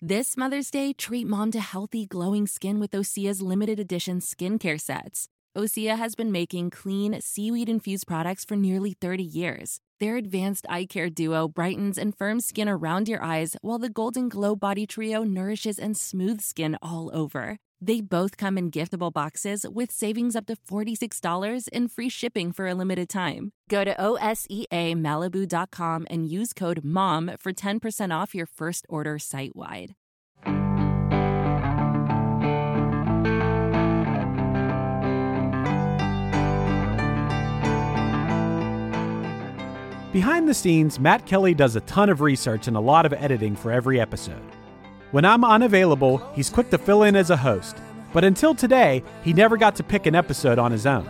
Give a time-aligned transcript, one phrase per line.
[0.00, 5.28] This Mother's Day, treat mom to healthy, glowing skin with Osea's limited edition skincare sets.
[5.56, 9.80] Osea has been making clean, seaweed infused products for nearly 30 years.
[10.00, 14.28] Their advanced eye care duo brightens and firms skin around your eyes, while the Golden
[14.28, 17.56] Glow Body Trio nourishes and smooths skin all over.
[17.80, 22.68] They both come in giftable boxes with savings up to $46 and free shipping for
[22.68, 23.50] a limited time.
[23.68, 29.96] Go to OSEAMalibu.com and use code MOM for 10% off your first order site wide.
[40.12, 43.54] Behind the scenes, Matt Kelly does a ton of research and a lot of editing
[43.54, 44.40] for every episode.
[45.10, 47.76] When I'm unavailable, he's quick to fill in as a host,
[48.14, 51.06] but until today, he never got to pick an episode on his own.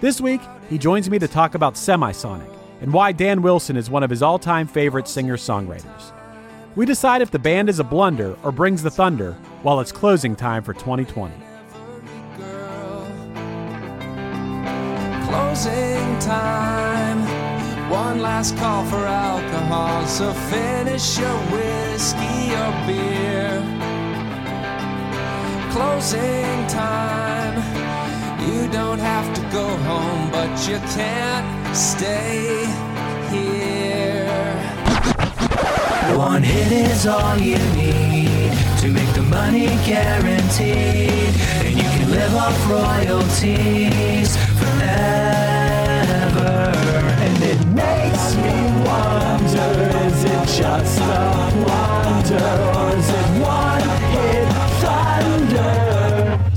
[0.00, 4.02] This week, he joins me to talk about Semisonic and why Dan Wilson is one
[4.02, 6.12] of his all time favorite singer songwriters.
[6.74, 10.34] We decide if the band is a blunder or brings the thunder while it's closing
[10.34, 11.32] time for 2020.
[15.28, 17.23] Closing time.
[17.94, 20.04] One last call for alcohol.
[20.08, 23.62] So finish your whiskey or beer.
[25.70, 27.54] Closing time.
[28.42, 32.66] You don't have to go home, but you can't stay
[33.30, 34.26] here.
[36.18, 41.32] One hit is all you need to make the money guaranteed.
[41.64, 45.53] And you can live off royalties forever.
[47.26, 49.70] And it makes me wonder
[50.04, 51.24] is it just a
[51.64, 52.74] wonder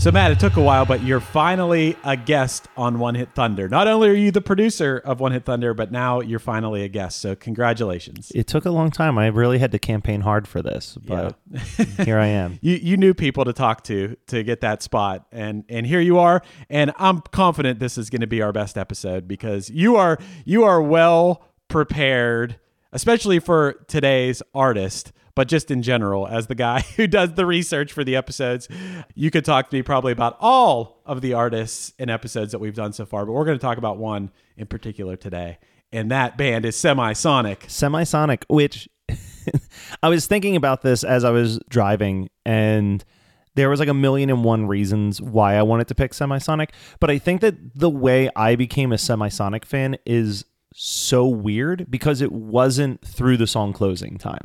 [0.08, 3.68] So, Matt, it took a while, but you're finally a guest on One Hit Thunder.
[3.68, 6.88] Not only are you the producer of One Hit Thunder, but now you're finally a
[6.88, 7.20] guest.
[7.20, 8.32] So, congratulations.
[8.34, 9.18] It took a long time.
[9.18, 11.38] I really had to campaign hard for this, but
[12.06, 12.58] here I am.
[12.62, 16.20] You, you knew people to talk to to get that spot, and and here you
[16.20, 16.42] are.
[16.70, 20.64] And I'm confident this is going to be our best episode because you are you
[20.64, 22.62] are well prepared,
[22.94, 27.94] especially for today's artist but just in general, as the guy who does the research
[27.94, 28.68] for the episodes,
[29.14, 32.74] you could talk to me probably about all of the artists and episodes that we've
[32.74, 33.24] done so far.
[33.24, 35.60] But we're going to talk about one in particular today.
[35.92, 37.68] And that band is Semisonic.
[37.68, 38.90] Semisonic, which
[40.02, 43.06] I was thinking about this as I was driving, and
[43.54, 46.70] there was like a million and one reasons why I wanted to pick Semisonic.
[47.00, 52.22] But I think that the way I became a Semisonic fan is so weird because
[52.22, 54.44] it wasn't through the song closing time.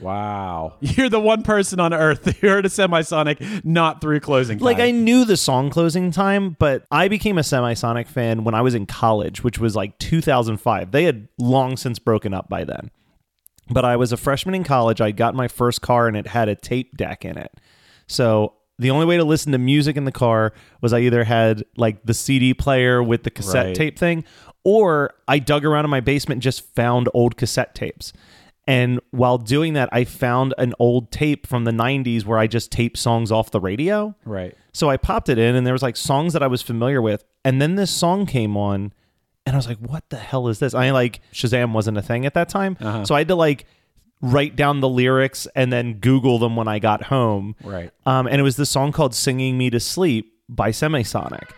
[0.00, 0.74] Wow.
[0.80, 4.64] You're the one person on earth who heard a semisonic not through closing time.
[4.64, 8.62] Like I knew the song closing time, but I became a Semisonic fan when I
[8.62, 10.90] was in college, which was like 2005.
[10.90, 12.90] They had long since broken up by then.
[13.70, 15.00] But I was a freshman in college.
[15.00, 17.52] I got my first car and it had a tape deck in it.
[18.06, 20.52] So the only way to listen to music in the car
[20.82, 23.74] was I either had like the CD player with the cassette Right.
[23.74, 24.24] tape thing,
[24.64, 28.12] or I dug around in my basement and just found old cassette tapes.
[28.66, 32.72] And while doing that, I found an old tape from the 90s where I just
[32.72, 34.14] taped songs off the radio.
[34.24, 34.56] Right.
[34.72, 37.24] So I popped it in and there was like songs that I was familiar with.
[37.44, 38.92] And then this song came on
[39.44, 40.72] and I was like, what the hell is this?
[40.72, 42.78] I like Shazam wasn't a thing at that time.
[42.80, 43.04] Uh-huh.
[43.04, 43.66] So I had to like
[44.22, 47.56] write down the lyrics and then Google them when I got home.
[47.62, 47.90] Right.
[48.06, 51.50] Um, and it was the song called Singing Me to Sleep by Semisonic.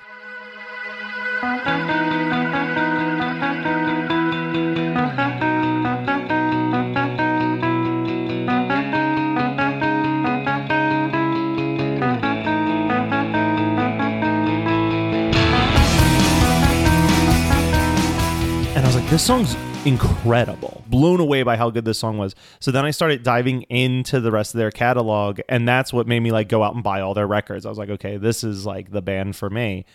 [19.16, 20.84] This song's incredible.
[20.88, 22.34] Blown away by how good this song was.
[22.60, 26.20] So then I started diving into the rest of their catalog, and that's what made
[26.20, 27.64] me like go out and buy all their records.
[27.64, 29.86] I was like, okay, this is like the band for me.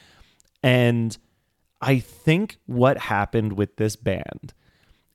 [0.64, 1.16] And
[1.80, 4.56] I think what happened with this band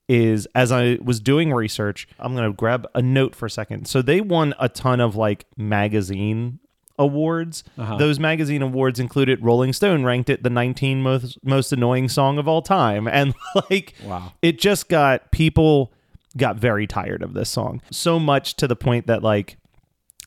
[0.07, 3.89] is as I was doing research, I'm going to grab a note for a second.
[3.89, 6.59] So they won a ton of like magazine
[6.99, 7.63] awards.
[7.77, 7.97] Uh-huh.
[7.97, 12.47] Those magazine awards included Rolling Stone ranked it the 19 most most annoying song of
[12.47, 13.33] all time and
[13.69, 14.33] like Wow.
[14.41, 15.93] it just got people
[16.35, 17.81] got very tired of this song.
[17.91, 19.57] So much to the point that like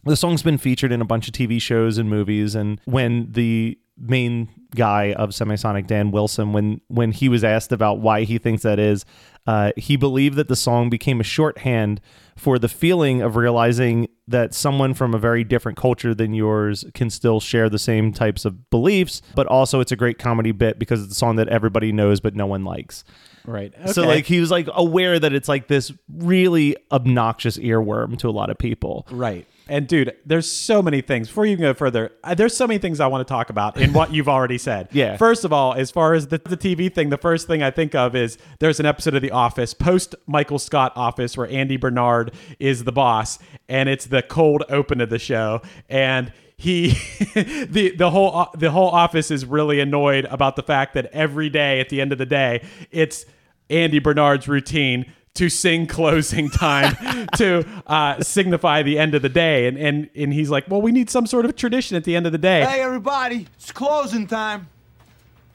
[0.05, 3.79] the song's been featured in a bunch of TV shows and movies and when the
[4.01, 8.63] main guy of Semisonic Dan Wilson when when he was asked about why he thinks
[8.63, 9.05] that is
[9.47, 12.01] uh, he believed that the song became a shorthand
[12.37, 17.11] for the feeling of realizing that someone from a very different culture than yours can
[17.11, 21.03] still share the same types of beliefs but also it's a great comedy bit because
[21.03, 23.05] it's a song that everybody knows but no one likes
[23.45, 23.73] Right.
[23.93, 28.31] so like he was like aware that it's like this really obnoxious earworm to a
[28.31, 29.47] lot of people Right.
[29.71, 31.29] And dude, there's so many things.
[31.29, 33.81] Before you can go further, uh, there's so many things I want to talk about
[33.81, 34.89] in what you've already said.
[35.01, 35.17] Yeah.
[35.17, 37.95] First of all, as far as the, the TV thing, the first thing I think
[37.95, 42.33] of is there's an episode of The Office, post Michael Scott Office, where Andy Bernard
[42.59, 43.39] is the boss,
[43.69, 46.89] and it's the cold open of the show, and he
[47.35, 51.79] the the whole the whole office is really annoyed about the fact that every day
[51.79, 53.25] at the end of the day it's
[53.71, 56.97] Andy Bernard's routine to sing closing time
[57.37, 59.67] to uh, signify the end of the day.
[59.67, 62.27] And, and, and he's like, well, we need some sort of tradition at the end
[62.27, 62.65] of the day.
[62.65, 64.69] Hey, everybody, it's closing time.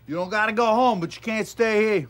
[0.08, 2.08] You don't gotta go home, but you can't stay here.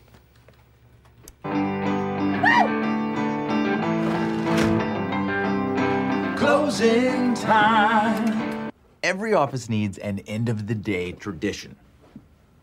[6.36, 8.70] Closing time.
[9.02, 11.76] Every office needs an end of the day tradition.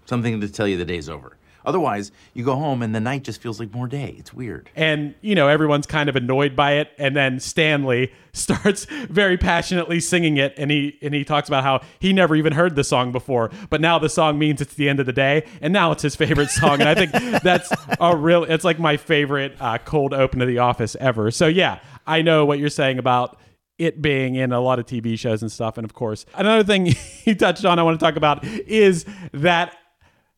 [0.05, 1.37] Something to tell you the day's over.
[1.65, 4.15] Otherwise, you go home and the night just feels like more day.
[4.17, 4.69] It's weird.
[4.75, 6.89] And, you know, everyone's kind of annoyed by it.
[6.97, 10.53] And then Stanley starts very passionately singing it.
[10.57, 13.81] And he, and he talks about how he never even heard the song before, but
[13.81, 15.45] now the song means it's the end of the day.
[15.61, 16.81] And now it's his favorite song.
[16.81, 17.11] And I think
[17.43, 21.31] that's a real, it's like my favorite uh, cold open to the office ever.
[21.31, 23.39] So yeah, I know what you're saying about
[23.77, 25.77] it being in a lot of TV shows and stuff.
[25.77, 26.93] And of course, another thing
[27.25, 29.75] you touched on I want to talk about is that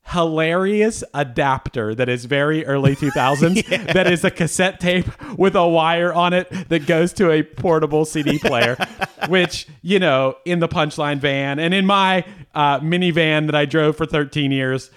[0.07, 5.07] hilarious adapter that is very early 2000s that is a cassette tape
[5.37, 8.77] with a wire on it that goes to a portable CD player
[9.29, 12.23] which you know in the punchline van and in my
[12.53, 14.91] uh, minivan that I drove for 13 years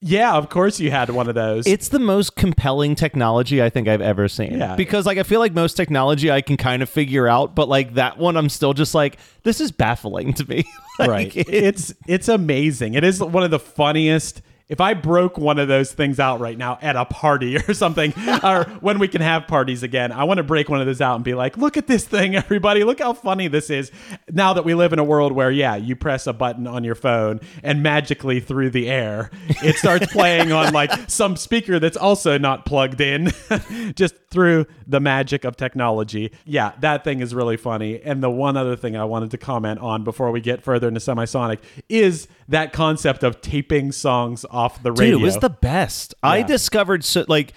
[0.00, 3.88] yeah of course you had one of those it's the most compelling technology I think
[3.88, 4.58] I've ever seen.
[4.58, 4.76] Yeah.
[4.76, 7.94] Because like I feel like most technology I can kind of figure out, but like
[7.94, 10.64] that one I'm still just like this is baffling to me.
[10.98, 15.58] Like, right it's it's amazing it is one of the funniest if I broke one
[15.58, 18.12] of those things out right now at a party or something,
[18.42, 21.16] or when we can have parties again, I want to break one of those out
[21.16, 22.84] and be like, look at this thing, everybody.
[22.84, 23.90] Look how funny this is.
[24.30, 26.94] Now that we live in a world where, yeah, you press a button on your
[26.94, 29.30] phone and magically through the air,
[29.62, 33.32] it starts playing on like some speaker that's also not plugged in,
[33.94, 36.32] just through the magic of technology.
[36.44, 38.00] Yeah, that thing is really funny.
[38.02, 41.00] And the one other thing I wanted to comment on before we get further into
[41.00, 45.16] Semisonic is that concept of taping songs off the radio.
[45.16, 46.14] Dude, it was the best.
[46.22, 47.54] I discovered so like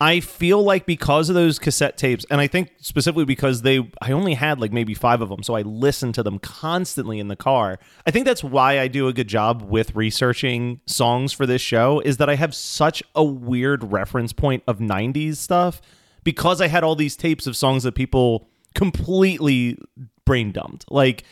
[0.00, 4.10] I feel like because of those cassette tapes, and I think specifically because they, I
[4.10, 7.36] only had like maybe five of them, so I listened to them constantly in the
[7.36, 7.78] car.
[8.04, 12.00] I think that's why I do a good job with researching songs for this show,
[12.00, 15.80] is that I have such a weird reference point of 90s stuff
[16.24, 19.78] because I had all these tapes of songs that people completely
[20.24, 20.90] brain dumped.
[20.90, 21.24] Like,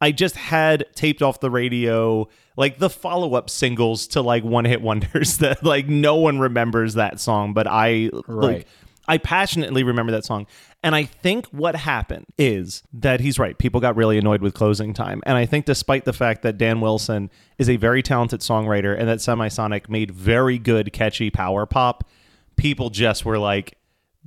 [0.00, 4.64] I just had taped off the radio like the follow up singles to like one
[4.64, 8.56] hit wonders that like no one remembers that song, but I Right.
[8.56, 8.66] like
[9.08, 10.46] I passionately remember that song.
[10.82, 13.56] And I think what happened is that he's right.
[13.56, 15.22] People got really annoyed with closing time.
[15.24, 19.08] And I think despite the fact that Dan Wilson is a very talented songwriter and
[19.08, 22.08] that Semisonic made very good catchy power pop,
[22.56, 23.78] people just were like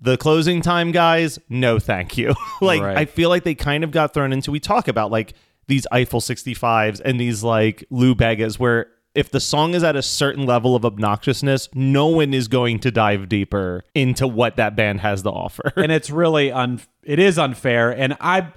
[0.01, 2.33] the closing time guys, no thank you.
[2.61, 2.97] like Right.
[2.97, 5.33] I feel like they kind of got thrown into we talk about like
[5.67, 10.01] these Eiffel 65s and these like Lou Begas where if the song is at a
[10.01, 15.01] certain level of obnoxiousness, no one is going to dive deeper into what that band
[15.01, 15.73] has to offer.
[15.75, 18.53] and it's really un it is unfair and i'm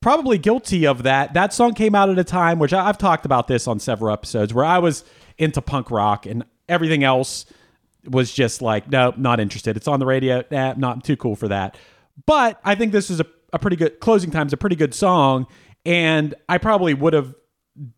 [0.00, 3.48] probably guilty of that that song came out at a time which i've talked about
[3.48, 5.04] this on several episodes where i was
[5.38, 7.46] into punk rock and everything else
[8.08, 9.76] was just like nope not interested.
[9.76, 10.44] It's on the radio.
[10.50, 11.76] Nah, not too cool for that.
[12.26, 15.46] But i think this is a, a pretty good closing time's a pretty good song
[15.84, 17.34] and i probably would have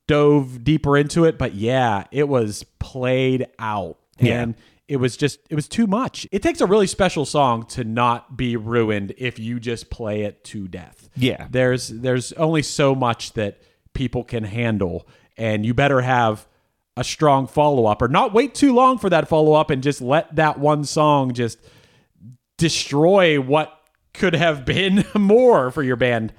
[0.06, 3.98] dove deeper into it but yeah it was played out.
[4.18, 4.40] Yeah.
[4.40, 4.54] and
[4.88, 6.26] it was just it was too much.
[6.32, 10.44] It takes a really special song to not be ruined if you just play it
[10.44, 11.10] to death.
[11.16, 11.48] Yeah.
[11.50, 13.60] there's there's only so much that
[13.94, 16.46] people can handle and you better have
[16.96, 20.00] a strong follow up or not wait too long for that follow up and just
[20.00, 21.58] let that one song just
[22.56, 23.72] destroy what
[24.14, 26.32] could have been more for your band.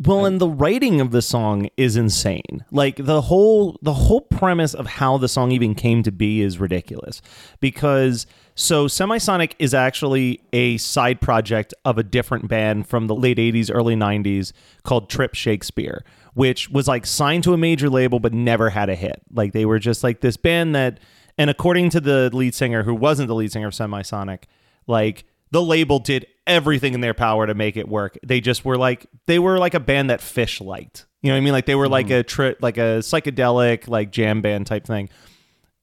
[0.00, 2.64] Well, and the writing of the song is insane.
[2.72, 6.58] Like the whole the whole premise of how the song even came to be is
[6.58, 7.22] ridiculous.
[7.60, 13.38] Because so Semisonic is actually a side project of a different band from the late
[13.38, 14.52] 80s early 90s
[14.82, 18.94] called Trip Shakespeare, which was like signed to a major label but never had a
[18.94, 19.22] hit.
[19.32, 21.00] Like they were just like this band that
[21.38, 24.44] and according to the lead singer who wasn't the lead singer of Semisonic,
[24.86, 28.18] like the label did everything in their power to make it work.
[28.24, 31.06] They just were like they were like a band that Phish liked.
[31.22, 31.52] You know what I mean?
[31.52, 35.08] Like they were like a tri- like a psychedelic like jam band type thing.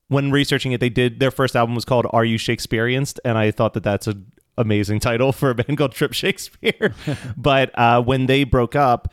[0.08, 3.52] When researching it, they did their first album was called "Are You Shakespearienced," and I
[3.52, 6.94] thought that that's an amazing title for a band called Trip Shakespeare.
[7.38, 9.12] but uh, when they broke up,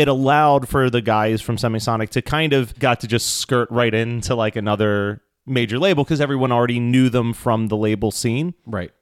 [0.00, 3.92] it allowed for the guys from Semisonic to kind of got to just skirt right
[3.92, 8.54] into like another major label because everyone already knew them from the label scene.
[8.64, 8.92] Right.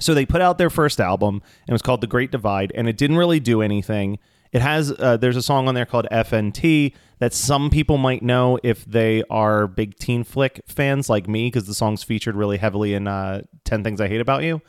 [0.00, 2.88] So they put out their first album, and it was called The Great Divide, and
[2.88, 4.18] it didn't really do anything.
[4.50, 8.58] It has uh, there's a song on there called FNT that some people might know
[8.64, 12.94] if they are big teen flick fans like me because the song's featured really heavily
[12.94, 14.60] in uh, 10 Things I Hate About You.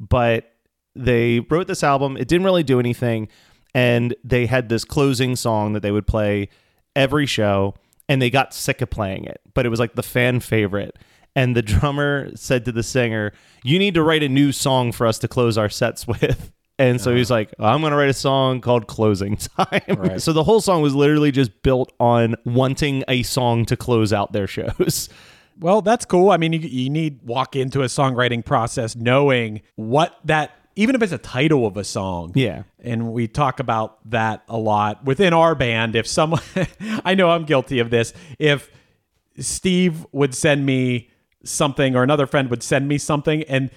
[0.00, 0.50] But
[0.94, 3.28] they wrote this album, it didn't really do anything,
[3.74, 6.48] and they had this closing song that they would play
[6.94, 7.74] every show,
[8.08, 10.96] and they got sick of playing it, but it was like the fan favorite
[11.36, 15.06] and the drummer said to the singer, "You need to write a new song for
[15.06, 17.38] us to close our sets with." And so he's uh-huh.
[17.38, 20.94] like, "I'm going to write a song called Closing Time." So the whole song was
[20.94, 25.08] literally just built on wanting a song to close out their shows.
[25.60, 26.32] Well, that's cool.
[26.32, 31.02] I mean, you, you need walk into a songwriting process knowing what that even if
[31.02, 32.32] it's a title of a song.
[32.34, 32.64] Yeah.
[32.82, 35.94] And we talk about that a lot within our band.
[35.96, 36.40] If someone
[37.04, 38.12] I know I'm guilty of this.
[38.38, 38.70] If
[39.38, 41.10] Steve would send me
[41.44, 43.70] something or another friend would send me something and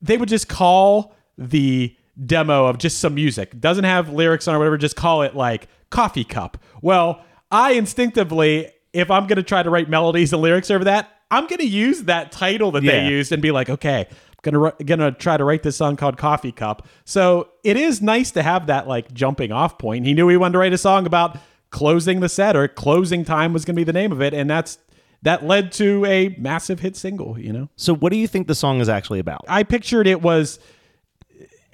[0.00, 4.58] they would just call the demo of just some music doesn't have lyrics on or
[4.58, 9.62] whatever just call it like coffee cup well i instinctively if i'm going to try
[9.62, 13.04] to write melodies and lyrics over that i'm going to use that title that Yeah.
[13.04, 14.08] they used and be like okay
[14.54, 17.76] i'm going to going to try to write this song called coffee cup so it
[17.76, 20.72] is nice to have that like jumping off point he knew he wanted to write
[20.72, 21.36] a song about
[21.70, 24.48] closing the set or closing time was going to be the name of it and
[24.48, 24.78] that's
[25.22, 28.54] that led to a massive hit single you know So what do you think the
[28.54, 29.44] song is actually about?
[29.48, 30.58] I pictured it was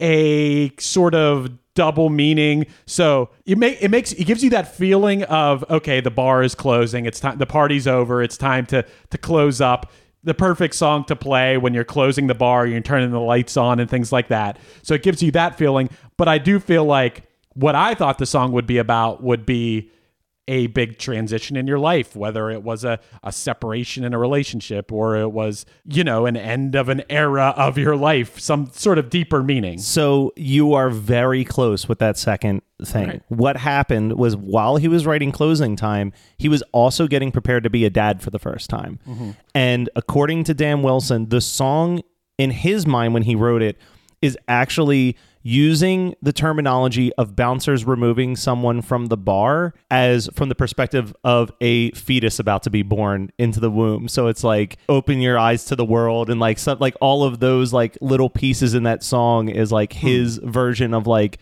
[0.00, 2.66] a sort of double meaning.
[2.86, 6.54] So it make it makes it gives you that feeling of okay, the bar is
[6.54, 7.06] closing.
[7.06, 7.38] It's time.
[7.38, 8.22] The party's over.
[8.22, 9.90] It's time to to close up.
[10.24, 13.78] The perfect song to play when you're closing the bar, you're turning the lights on
[13.78, 14.58] and things like that.
[14.82, 15.90] So it gives you that feeling.
[16.16, 19.90] But I do feel like what I thought the song would be about would be
[20.46, 24.92] a big transition in your life, whether it was a, a separation in a relationship
[24.92, 28.98] or it was, you know, an end of an era of your life, some sort
[28.98, 29.78] of deeper meaning.
[29.78, 33.08] So you are very close with that second thing.
[33.08, 33.22] Right.
[33.28, 37.70] What happened was while he was writing closing time, he was also getting prepared to
[37.70, 38.98] be a dad for the first time.
[39.08, 39.30] Mm-hmm.
[39.54, 42.02] And according to Dan Wilson, the song
[42.36, 43.78] in his mind when he wrote it
[44.20, 50.54] is actually using the terminology of bouncers removing someone from the bar as from the
[50.54, 54.08] perspective of a fetus about to be born into the womb.
[54.08, 57.40] So it's like open your eyes to the world and like some, like all of
[57.40, 60.06] those like little pieces in that song is like hmm.
[60.06, 61.38] his version of like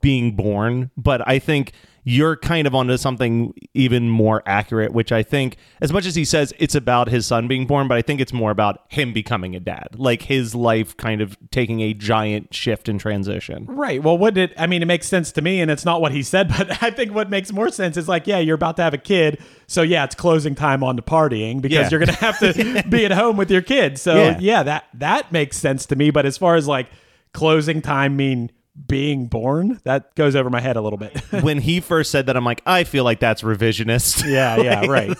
[0.00, 1.72] being born, but I think
[2.04, 6.24] you're kind of onto something even more accurate, which I think, as much as he
[6.24, 9.54] says it's about his son being born, but I think it's more about him becoming
[9.54, 13.66] a dad, like his life kind of taking a giant shift and transition.
[13.68, 14.02] Right.
[14.02, 14.82] Well, what did I mean?
[14.82, 17.30] It makes sense to me, and it's not what he said, but I think what
[17.30, 20.16] makes more sense is like, yeah, you're about to have a kid, so yeah, it's
[20.16, 21.88] closing time on to partying because Yeah.
[21.90, 24.02] you're gonna have to be at home with your kids.
[24.02, 24.38] So Yeah.
[24.40, 24.62] yeah.
[24.64, 26.10] that that makes sense to me.
[26.10, 26.88] But as far as like
[27.32, 28.50] closing time mean
[28.86, 31.16] being born, that goes over my head a little bit.
[31.42, 34.24] when he first said that, I'm like, I feel like that's revisionist.
[34.30, 35.10] yeah, yeah, right.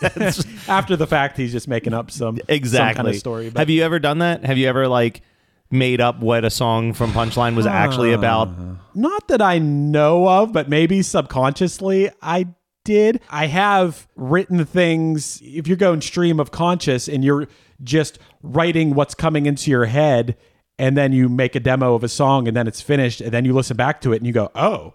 [0.68, 2.88] After the fact, he's just making up some exactly.
[2.88, 3.50] some kind of story.
[3.50, 4.44] But Have you ever done that?
[4.44, 5.23] Have you ever like
[5.71, 8.50] made up what a song from Punchline was actually uh, about?
[8.94, 12.47] Not that I know of, but maybe subconsciously I
[12.85, 13.21] did.
[13.30, 15.40] I have written things.
[15.42, 17.49] If you're going stream of conscious and you're
[17.82, 20.37] just writing what's coming into your head,
[20.79, 23.45] and then you make a demo of a song and then it's finished, and then
[23.45, 24.95] you listen back to it and you go, oh.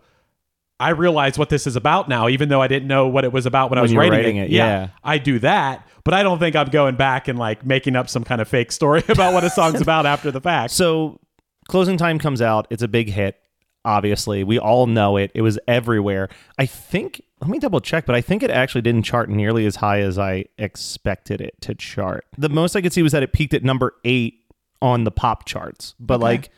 [0.79, 3.47] I realize what this is about now, even though I didn't know what it was
[3.47, 4.89] about when, I was writing, writing it, yeah.
[5.03, 8.23] I do that, but I don't think I'm going back and like making up some
[8.23, 10.73] kind of fake story about what a song's about after the fact.
[10.73, 11.19] So,
[11.67, 12.67] closing time comes out.
[12.69, 13.39] It's a big hit.
[13.87, 14.43] obviously.
[14.43, 15.31] We all know it.
[15.33, 16.29] It was everywhere.
[16.59, 19.77] I think, let me double check, but I think it actually didn't chart nearly as
[19.77, 22.25] high as I expected it to chart.
[22.37, 24.43] The most I could see was that it peaked at number eight
[24.81, 25.95] on the pop charts.
[25.99, 26.49] But like,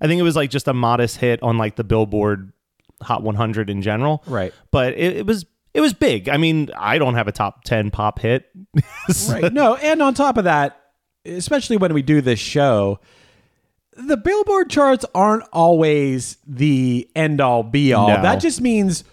[0.00, 2.52] I think it was like just a modest hit on like the Billboard
[3.02, 4.22] Hot 100 in general.
[4.26, 4.52] Right.
[4.70, 5.46] But it, it was.
[5.74, 6.28] It was big.
[6.28, 8.46] I mean, I don't have a top 10 pop hit.
[9.28, 9.52] right.
[9.52, 10.80] No, and on top of that,
[11.24, 12.98] especially when we do this show,
[13.92, 18.08] the Billboard charts aren't always the end all be all.
[18.08, 18.22] No.
[18.22, 19.04] That just means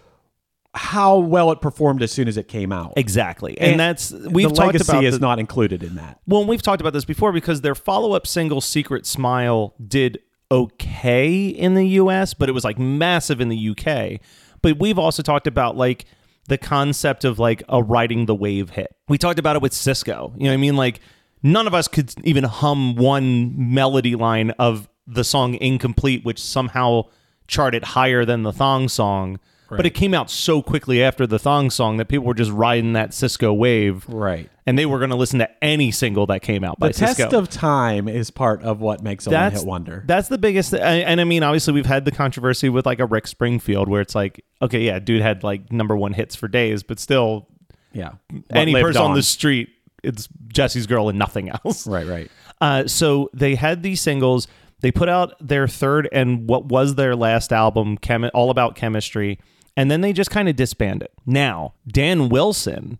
[0.75, 2.93] how well it performed as soon as it came out.
[2.97, 3.57] Exactly.
[3.59, 6.19] And, that's we've the talked legacy about is the- not included in that.
[6.27, 10.19] Well, we've talked about this before because their follow-up single "Secret Smile" did
[10.51, 14.19] okay in the U.S., but it was like massive in the U.K.
[14.61, 16.05] But we've also talked about like
[16.47, 18.95] the concept of like a riding the wave hit.
[19.07, 20.33] We talked about it with Sisqo.
[20.37, 20.75] You know what I mean?
[20.75, 20.99] Like
[21.41, 27.03] none of us could even hum one melody line of the song "Incomplete," which somehow
[27.47, 29.39] charted higher than the thong song.
[29.69, 32.93] But it came out so quickly after the thong song that people were just riding
[32.93, 34.49] that Sisqo wave Right.
[34.67, 37.33] and they were going to listen to any single that came out by The test
[37.33, 40.03] of time is part of what makes a one hit wonder.
[40.05, 40.73] That's the biggest.
[40.73, 44.01] And, and I mean, obviously, we've had the controversy with like a Rick Springfield, where
[44.01, 47.47] it's like, okay, yeah, dude had like number one hits for days, but still,
[47.91, 48.11] yeah.
[48.51, 49.11] Any person on.
[49.11, 49.69] on the street,
[50.03, 51.87] it's Jesse's girl and nothing else.
[51.95, 52.31] Right, right.
[52.61, 54.47] Uh, so they had these singles.
[54.81, 59.39] They put out their third and what was their last album, Chemi- all about chemistry,
[59.77, 61.09] and then they just kind of disbanded.
[61.25, 62.99] Now, Dan Wilson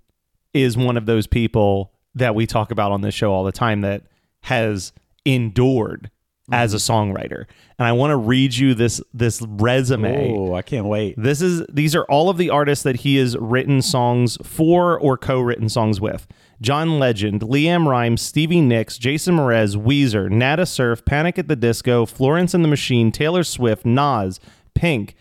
[0.54, 3.82] is one of those people that we talk about on this show all the time
[3.82, 4.04] that
[4.42, 4.94] has
[5.26, 6.10] endured
[6.52, 7.12] as a mm-hmm.
[7.12, 7.46] songwriter.
[7.78, 10.34] And I want to read you this this resume.
[10.34, 11.16] Oh, I can't wait.
[11.18, 15.18] This is these are all of the artists that he has written songs for or
[15.18, 16.28] co-written songs with.
[16.62, 22.06] John Legend, LeAnn Rimes, Stevie Nicks, Jason Mraz, Weezer, Nada Surf, Panic at the Disco,
[22.06, 24.40] Florence and the Machine, Taylor Swift, Nas,
[24.74, 25.16] Pink,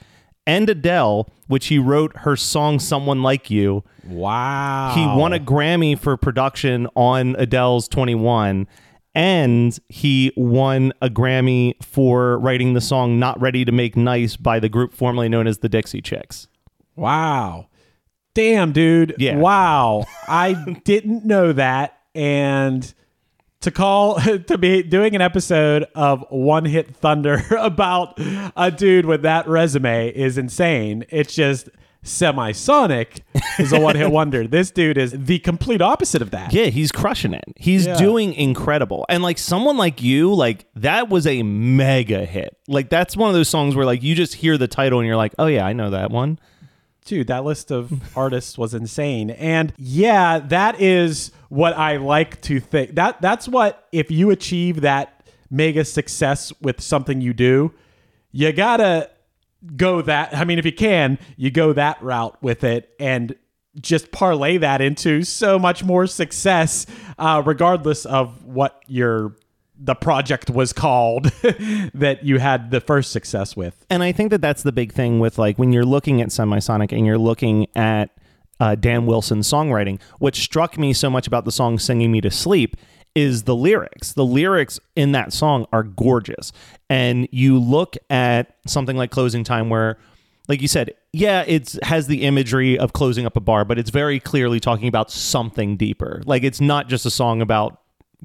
[0.47, 3.85] and Adele, which he wrote her song Someone Like You.
[4.07, 4.93] Wow.
[4.95, 8.67] He won a Grammy for production on Adele's 21
[9.15, 14.59] and he won a Grammy for writing the song Not Ready to Make Nice by
[14.59, 16.49] the group formerly known as the Dixie Chicks.
[16.97, 17.69] Wow.
[18.35, 19.15] Damn, dude.
[19.19, 19.37] Yeah.
[19.37, 20.07] Wow.
[20.27, 21.99] I didn't know that.
[22.15, 22.93] And
[23.65, 28.19] to call to be doing an episode of One Hit Thunder about
[28.57, 31.05] a dude with that resume is insane.
[31.11, 31.69] It's just
[32.05, 33.21] semisonic
[33.59, 34.47] is a one hit wonder.
[34.47, 36.53] This dude is the complete opposite of that.
[36.53, 37.45] Yeah, he's crushing it.
[37.57, 37.97] He's Yeah.
[37.97, 39.07] doing incredible.
[39.09, 42.57] And like someone like you, like that was a mega hit.
[42.69, 45.17] Like that's one of those songs where like you just hear the title and you're
[45.17, 46.39] like, "Oh yeah, I know that one."
[47.05, 49.31] Dude that list of artists was insane.
[49.31, 52.95] And yeah that is what i like to think.
[52.95, 57.73] That that's what if you achieve that mega success with something you do
[58.33, 59.09] you gotta
[59.77, 63.35] go that i mean if you can you go that route with it and
[63.81, 66.87] just parlay that into so much more success
[67.19, 69.37] uh, regardless of what your
[69.79, 71.25] the project was called
[71.95, 75.19] that you had the first success with And I think that that's the big thing
[75.19, 78.11] with like when you're looking at Semisonic and you're looking at
[78.61, 80.01] uh, Dan Wilson's songwriting.
[80.19, 82.77] What struck me so much about the song "Singing Me to Sleep"
[83.15, 84.13] is the lyrics.
[84.13, 86.53] The lyrics in that song are gorgeous,
[86.89, 89.99] and you look at something like "Closing Time," where,
[90.49, 93.91] like you said, yeah, it's has the imagery of closing up a bar, but it's
[93.91, 96.23] very clearly talking about something deeper.
[96.25, 97.81] Like it's not just a song about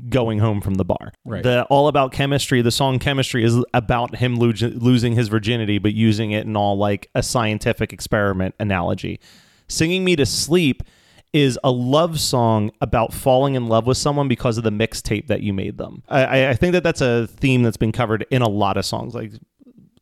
[0.09, 1.11] going home from the bar.
[1.25, 1.43] Right.
[1.43, 2.61] The all about chemistry.
[2.61, 6.77] The song chemistry is about him lo- losing his virginity, but using it in all
[6.77, 9.19] like a scientific experiment analogy.
[9.67, 10.83] Singing me to sleep
[11.31, 15.41] is a love song about falling in love with someone because of the mixtape that
[15.43, 16.01] you made them.
[16.09, 18.85] I- I, I think that that's a theme that's been covered in a lot of
[18.85, 19.13] songs.
[19.13, 19.33] Like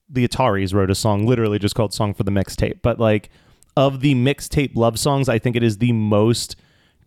[0.10, 3.30] the Ataris wrote a song literally just called "Song for the Mixtape," but like
[3.76, 6.56] of the mixtape love songs, I think it is the most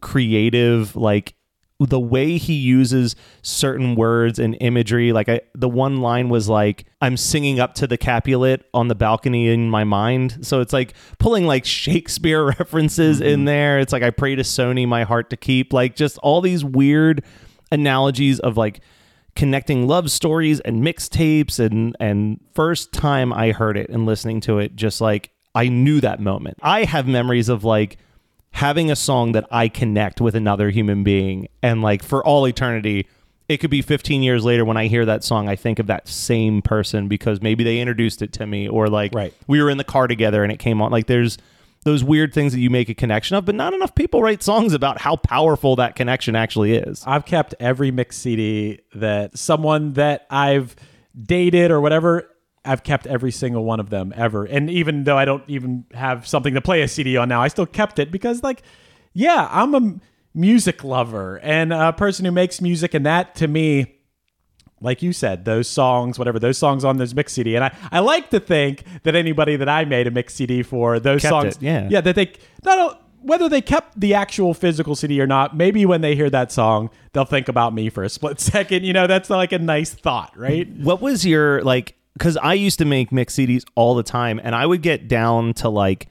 [0.01, 0.97] creative.
[0.97, 1.35] Like
[1.81, 5.13] the way he uses certain words and imagery.
[5.13, 8.95] Like I, the one line was like, "I'm singing up to the Capulet on the
[8.95, 13.45] balcony in my mind." So it's like pulling like Shakespeare references in mm-hmm.
[13.47, 13.79] there.
[13.79, 15.73] It's like I pray to Sony my heart to keep.
[15.73, 17.25] Like just all these weird
[17.73, 18.81] analogies of like
[19.35, 24.59] connecting love stories and mixtapes and and first time I heard it and listening to
[24.59, 26.59] it just like I knew that moment.
[26.63, 27.99] I have memories of like
[28.53, 33.07] having a song that I connect with another human being and like for all eternity
[33.49, 36.07] it could be 15 years later when I hear that song I think of that
[36.09, 39.33] same person because maybe they introduced it to me or like Right.
[39.47, 41.39] we were in the car together and it came on like there's
[41.85, 44.75] those weird things that you make a connection of but not enough people write songs
[44.75, 47.03] about how powerful that connection actually is.
[47.07, 50.77] I've kept every mix CD that someone that I've
[51.21, 52.29] dated or whatever
[52.65, 54.45] I've kept every single one of them ever.
[54.45, 57.49] And even though I don't even have something to play a CD on now, I
[57.49, 58.63] still kept it because, like,
[59.13, 60.01] yeah, I'm a
[60.35, 63.97] music lover and a person who makes music, and that to me,
[64.81, 68.01] like you said, those songs, whatever those songs on those mix CD, and I, I
[68.01, 71.57] like to think that anybody that I made a mix CD for those Kept songs,
[71.57, 71.89] it, yeah.
[71.91, 72.33] yeah, that they
[72.65, 75.55] not whether they kept the actual physical CD or not.
[75.55, 78.85] Maybe when they hear that song, they'll think about me for a split second.
[78.85, 80.69] You know, that's like a nice thought, right?
[80.69, 81.97] What was your like?
[82.21, 85.55] Because I used to make mix CDs all the time, and I would get down
[85.55, 86.09] to like,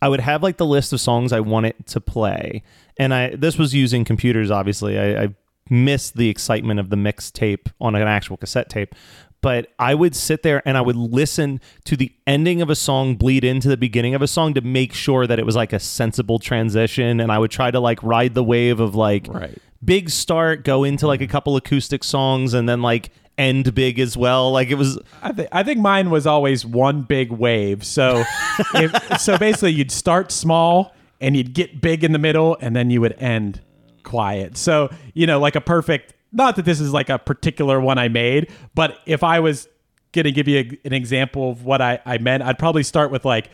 [0.00, 2.62] I would have like the list of songs I wanted to play,
[2.96, 4.52] and I this was using computers.
[4.52, 5.34] Obviously, I, I
[5.68, 8.94] missed the excitement of the mix tape on an actual cassette tape.
[9.40, 13.16] But I would sit there and I would listen to the ending of a song
[13.16, 15.78] bleed into the beginning of a song to make sure that it was like a
[15.78, 17.20] sensible transition.
[17.20, 19.56] And I would try to like ride the wave of like Right.
[19.84, 24.16] big start, go into like a couple acoustic songs, and then like end big as
[24.16, 24.50] well.
[24.52, 27.84] Like it was I, th- I think mine was always one big wave.
[27.84, 28.24] So,
[28.74, 32.90] if, so basically, you'd start small and you'd get big in the middle, and then
[32.90, 33.60] you would end
[34.02, 34.56] quiet.
[34.56, 36.14] So, you know, like a perfect.
[36.30, 39.66] Not that this is like a particular one I made, but if I was
[40.12, 43.24] gonna give you a, an example of what I, I meant, I'd probably start with
[43.24, 43.48] like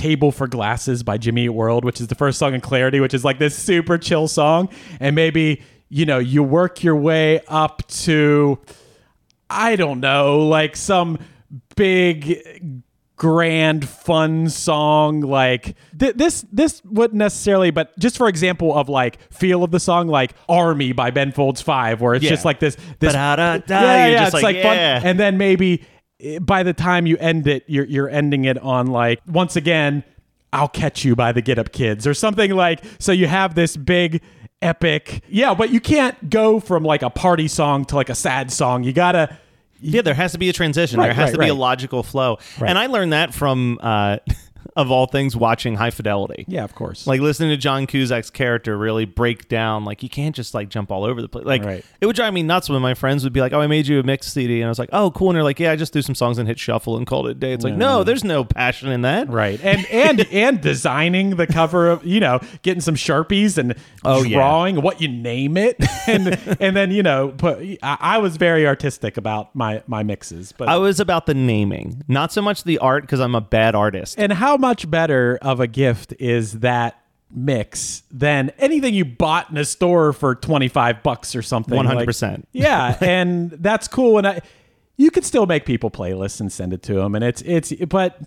[0.00, 3.12] Table for Glasses by Jimmy Eat World, which is the first song in Clarity, which
[3.12, 4.70] is like this super chill song.
[4.98, 8.58] And maybe, you know, you work your way up to,
[9.50, 11.18] I don't know, like some
[11.76, 12.82] big
[13.16, 19.18] grand fun song like th- this this wouldn't necessarily but just for example of like
[19.30, 22.30] feel of the song like army by ben folds 5 where it's Yeah.
[22.30, 25.02] just like this this yeah, yeah, just it's like, like, fun yeah.
[25.04, 25.84] and then maybe
[26.18, 30.02] eh, by the time you end it you're you're ending it on like once again
[30.54, 33.76] I'll catch you by the Get Up Kids or something like so you have this
[33.76, 34.22] big
[34.62, 38.52] epic yeah but you can't go from like a party song to like a sad
[38.52, 39.38] song you gotta
[39.80, 40.98] Yeah, there has to be a transition.
[40.98, 42.38] Right, there has right, to be a logical flow.
[42.58, 44.18] And I learned that from, uh,
[44.76, 46.44] of all things, watching High Fidelity.
[46.48, 49.84] yeah of course Like listening to John Cusack's character really break down.
[49.84, 51.44] Like you can't just like jump all over the place.
[51.44, 51.84] Like Right.
[52.00, 53.98] it would drive me nuts when my friends would be like, "Oh, I made you
[54.00, 55.92] a mix CD," and I was like, "Oh, cool." And they're like, "Yeah, I just
[55.92, 58.24] threw some songs and hit shuffle and called it a day." It's like, no, there's
[58.24, 59.28] no passion in that.
[59.28, 59.60] Right.
[59.62, 64.36] And and and designing the cover of you know, getting some Sharpies and Oh, yeah.
[64.38, 65.76] drawing what you name it.
[66.06, 66.28] And
[66.60, 70.52] and then, you know, put I, I was very artistic about my my mixes.
[70.52, 73.74] But I was about the naming, not so much the art because I'm a bad
[73.74, 74.18] artist.
[74.18, 76.96] and how much better of a gift is that
[77.32, 82.22] mix than anything you bought in a store for 25 bucks or something 100%.
[82.32, 84.40] Like, yeah and that's cool and I,
[84.96, 88.20] you can still make people playlists and send it to them and it's it's but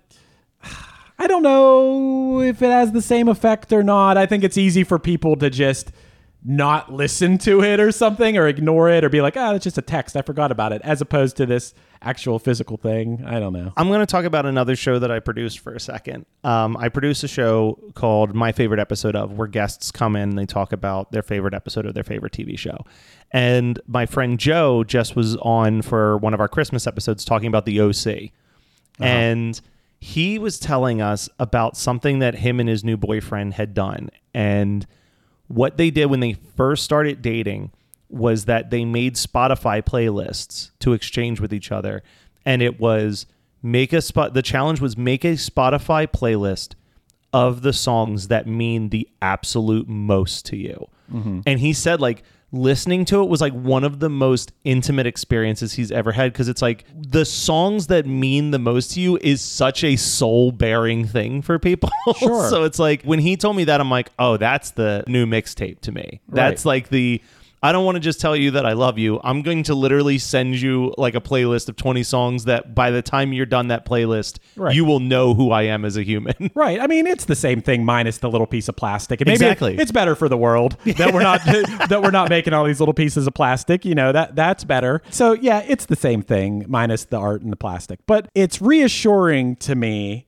[1.19, 4.17] I don't know if it has the same effect or not.
[4.17, 5.91] I think it's easy for people to just
[6.45, 9.77] not listen to it or something or ignore it or be like, oh, it's just
[9.77, 10.17] a text.
[10.17, 13.23] I forgot about it, as opposed to this actual physical thing.
[13.25, 13.71] I don't know.
[13.77, 16.25] I'm going to talk about another show that I produced for a second.
[16.43, 20.37] Um, I produced a show called My Favorite Episode of, where guests come in and
[20.37, 22.85] they talk about their favorite episode of their favorite TV show.
[23.31, 27.65] And my friend Joe just was on for one of our Christmas episodes talking about
[27.65, 28.31] the OC.
[28.99, 29.59] And
[29.99, 34.09] he was telling us about something that him and his new boyfriend had done.
[34.33, 34.85] And
[35.47, 37.71] what they did when they first started dating
[38.09, 42.03] was that they made Spotify playlists to exchange with each other.
[42.45, 43.25] And it was
[43.61, 46.75] make a spot the challenge was make a Spotify playlist
[47.31, 50.87] of the songs that mean the absolute most to you.
[51.11, 51.41] Mm-hmm.
[51.47, 52.23] And he said like
[52.53, 56.47] listening to it was like one of the most intimate experiences he's ever had because
[56.47, 61.05] it's like the songs that mean the most to you is such a soul bearing
[61.05, 61.89] thing for people.
[62.17, 62.49] Sure.
[62.49, 65.79] so it's like when he told me that I'm like, "Oh, that's the new mixtape
[65.81, 67.21] to me." That's like the
[67.63, 69.21] I don't want to just tell you that I love you.
[69.23, 73.01] I'm going to literally send you like a playlist of 20 songs that by the
[73.01, 74.75] time you're done that playlist, Right.
[74.75, 76.51] you will know who I am as a human.
[76.55, 76.79] Right.
[76.79, 79.21] I mean, it's the same thing minus the little piece of plastic.
[79.21, 79.77] And it- Exactly.
[79.77, 82.93] it's better for the world that we're not that we're not making all these little
[82.93, 83.85] pieces of plastic.
[83.85, 85.01] You know that that's better.
[85.09, 87.99] So yeah, it's the same thing minus the art and the plastic.
[88.05, 90.27] But it's reassuring to me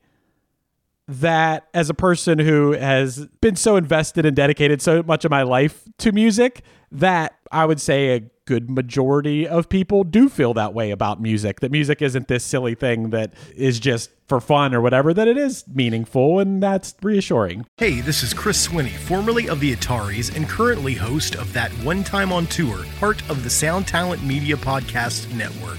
[1.08, 5.42] that as a person who has been so invested and dedicated so much of my
[5.42, 10.72] life to music that I would say a good majority of people do feel that
[10.72, 14.80] way about music that music isn't this silly thing that is just for fun or
[14.80, 19.58] whatever that it is meaningful and that's reassuring Hey, this is Chris Swinney, formerly of
[19.58, 23.86] the Ataris and currently host of That One Time on Tour, part of the Sound
[23.88, 25.78] Talent Media Podcast Network.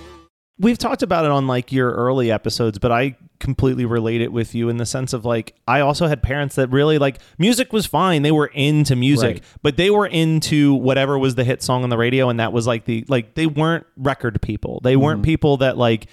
[0.61, 4.53] We've talked about it on like your early episodes, but I completely relate it with
[4.53, 7.85] you in the sense of like I also had parents that really like music was
[7.87, 8.21] fine.
[8.21, 9.43] They were into music, Right.
[9.63, 12.67] but they were into whatever was the hit song on the radio and that was
[12.67, 14.79] like the like they weren't record people.
[14.83, 15.01] They Mm-hmm.
[15.03, 16.05] weren't people that like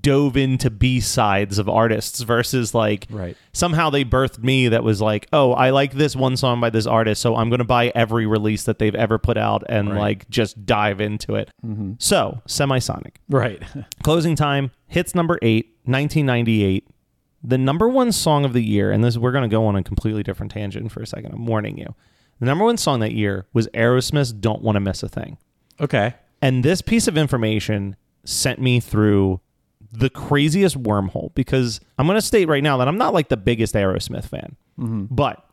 [0.00, 3.36] dove into B-sides of artists versus like Right.
[3.52, 6.86] somehow they birthed me that was like, "Oh, I like this one song by this
[6.86, 10.28] artist, so I'm going to buy every release that they've ever put out and like
[10.30, 11.94] just dive into it." Mm-hmm.
[11.98, 13.16] So, Semisonic.
[13.28, 13.60] Right.
[14.04, 16.86] Closing time, hits number eight, 1998.
[17.42, 19.82] The number one song of the year, and this we're going to go on a
[19.82, 21.32] completely different tangent for a second.
[21.34, 21.94] I'm warning you.
[22.38, 25.38] The number one song that year was Aerosmith's "Don't Want to Miss a Thing,"
[25.80, 26.14] Okay.
[26.40, 29.40] and this piece of information sent me through
[29.92, 33.36] the craziest wormhole because I'm going to state right now that I'm not like the
[33.36, 35.04] biggest Aerosmith fan, mm-hmm.
[35.10, 35.46] but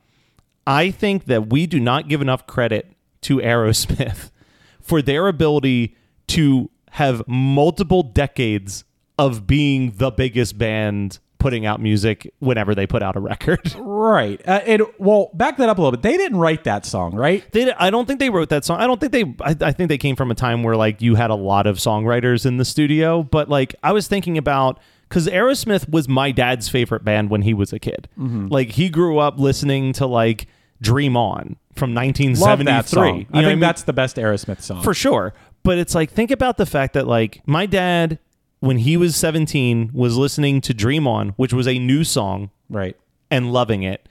[0.65, 4.31] I think that we do not give enough credit to Aerosmith
[4.81, 5.95] for their ability
[6.27, 8.85] to have multiple decades
[9.17, 13.73] of being the biggest band putting out music whenever they put out a record.
[13.99, 14.41] Right.
[14.47, 16.01] Uh, and well, back that up a little bit.
[16.03, 17.43] They didn't write that song, right?
[17.51, 18.79] They, I don't think they wrote that song.
[18.79, 19.23] I don't think they.
[19.41, 21.77] I, I think they came from a time where like you had a lot of
[21.77, 23.23] songwriters in the studio.
[23.23, 27.53] But like I was thinking about because Aerosmith was my dad's favorite band when he
[27.53, 28.07] was a kid.
[28.17, 30.47] Like he grew up listening to like
[30.81, 32.65] Dream On from Love 1973.
[32.65, 33.17] that song.
[33.17, 33.59] You know I think mean?
[33.59, 34.81] that's the best Aerosmith song.
[34.81, 35.33] for sure.
[35.63, 38.17] But it's like think about the fact that like my dad
[38.59, 42.95] when he was 17 was listening to Dream On, which was a new song right.
[43.31, 44.07] and loving it.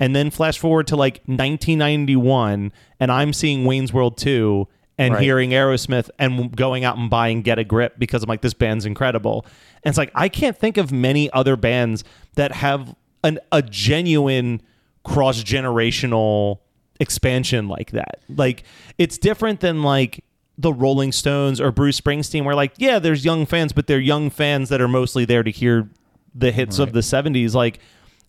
[0.00, 4.66] And then flash forward to like 1991 and I'm seeing Wayne's World 2
[4.98, 5.22] and Right.
[5.22, 8.84] hearing Aerosmith and going out and buying Get a Grip because I'm like this band's
[8.84, 9.46] incredible.
[9.84, 14.60] And it's like I can't think of many other bands that have an a genuine
[15.04, 16.58] cross-generational
[17.00, 18.20] expansion like that.
[18.28, 18.64] Like
[18.98, 20.24] it's different than like
[20.58, 24.30] the Rolling Stones or Bruce Springsteen where like yeah, there's young fans but they're young
[24.30, 25.88] fans that are mostly there to hear
[26.34, 27.78] the hits of the 70s like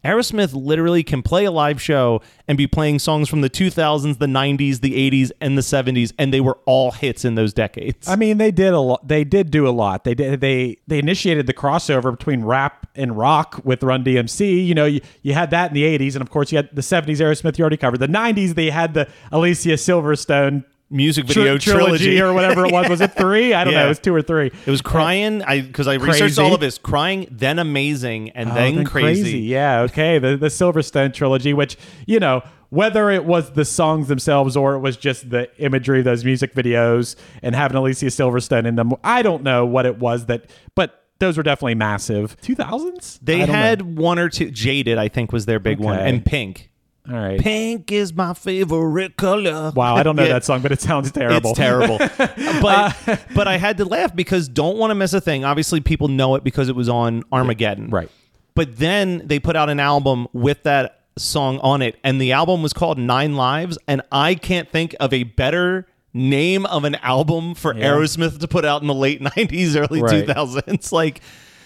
[0.04, 4.26] Aerosmith literally can play a live show and be playing songs from the 2000s, the
[4.26, 8.08] 90s, the 80s, and the 70s, and they were all hits in those decades.
[8.08, 9.08] I mean, they did a lot.
[9.08, 10.04] They did do a lot.
[10.04, 10.42] They did.
[10.42, 14.66] They they initiated the crossover between rap and rock with Run DMC.
[14.66, 16.82] You know, you, you had that in the '80s, and of course, you had the
[16.82, 17.20] '70s.
[17.20, 18.00] Aerosmith, you already covered.
[18.00, 22.22] The '90s, they had the Alicia Silverstone Music video trilogy.
[22.22, 22.88] or whatever it was.
[22.88, 23.54] Was it three?
[23.54, 23.84] I don't know.
[23.86, 24.48] It was two or three.
[24.48, 25.41] It was crying.
[25.41, 26.78] I because I researched all of this.
[26.78, 29.39] Crying, then amazing, and Oh, then, crazy.
[29.39, 30.19] Yeah, okay.
[30.19, 34.80] The the Silverstone trilogy, which, you know, whether it was the songs themselves or it
[34.80, 39.22] was just the imagery of those music videos and having Alicia Silverstone in them, I
[39.22, 42.36] don't know what it was that but those were definitely massive.
[42.41, 43.19] 2000s?
[43.22, 44.02] They had know.
[44.02, 44.50] one or two.
[44.52, 46.69] Jaded, I think, was their big one, and Pink.
[47.10, 47.39] All right.
[47.39, 49.72] Pink is my favorite color.
[49.76, 51.50] Wow, I don't know that song, but it sounds terrible.
[51.52, 51.98] It's terrible.
[52.18, 55.44] but uh, but I had to laugh because don't want to miss a thing.
[55.44, 57.89] Obviously, people know it because it was on Armageddon.
[57.89, 58.10] Right.
[58.56, 62.62] But then they put out an album with that song on it, and the album
[62.63, 67.56] was called Nine Lives, and I can't think of a better name of an album
[67.56, 67.88] for Yeah.
[67.88, 70.26] Aerosmith to put out in the late 90s, early Right.
[70.26, 70.92] 2000s.
[70.92, 71.22] Like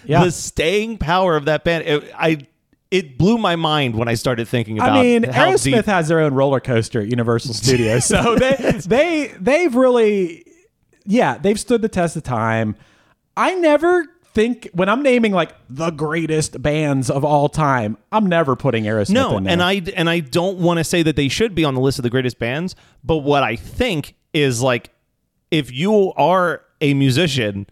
[0.06, 0.24] Yeah.
[0.24, 1.84] the staying power of that band.
[1.86, 2.38] It, I
[2.90, 6.20] it blew my mind when I started thinking about I mean, Aerosmith deep has their
[6.20, 10.44] own roller coaster at Universal Studios, so they they they've really,
[11.04, 12.76] yeah, they've stood the test of time.
[13.36, 18.56] I never think when I'm naming like the greatest bands of all time, I'm never
[18.56, 19.10] putting Aerosmith.
[19.10, 19.52] No, in there.
[19.52, 21.98] and I and I don't want to say that they should be on the list
[21.98, 22.74] of the greatest bands,
[23.04, 24.90] but what I think is like
[25.50, 27.66] if you are a musician,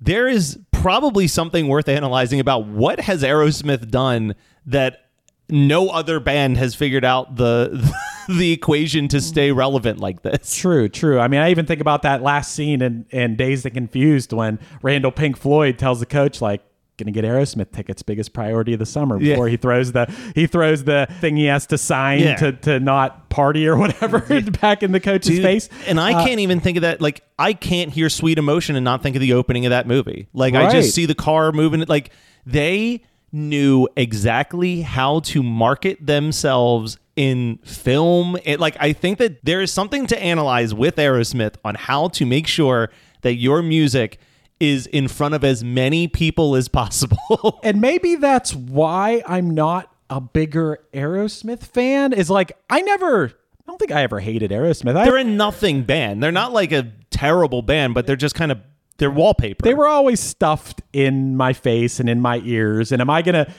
[0.00, 4.34] there is probably something worth analyzing about what has Aerosmith done
[4.68, 5.04] that
[5.50, 7.92] no other band has figured out the
[8.28, 10.54] the equation to stay relevant like this.
[10.54, 11.18] True, true.
[11.18, 14.58] I mean, I even think about that last scene in, in Dazed and Confused when
[14.82, 16.62] Randall Pink Floyd tells the coach, like,
[16.98, 19.18] gonna get Aerosmith tickets, biggest priority of the summer.
[19.20, 19.34] Yeah.
[19.34, 22.36] Before he throws the he throws the thing he has to sign Yeah.
[22.36, 24.18] to to not party or whatever
[24.60, 25.68] back in the coach's Dude, face.
[25.86, 27.00] And I Uh, can't even think of that.
[27.00, 30.26] Like, I can't hear Sweet Emotion and not think of the opening of that movie.
[30.34, 31.84] Like, I just see the car moving.
[31.88, 32.10] Like,
[32.44, 38.38] they knew exactly how to market themselves in film.
[38.44, 42.24] It, like, I think that there is something to analyze with Aerosmith on how to
[42.24, 42.90] make sure
[43.22, 44.18] that your music
[44.60, 47.60] is in front of as many people as possible.
[47.62, 52.12] and maybe that's why I'm not a bigger Aerosmith fan.
[52.12, 55.04] Is like I never, I don't think I ever hated Aerosmith.
[55.04, 56.22] They're a nothing band.
[56.22, 58.58] They're not like a terrible band, but they're just kind of
[58.98, 59.62] they're wallpaper.
[59.62, 62.92] they were always stuffed in my face and in my ears.
[62.92, 63.52] And am I gonna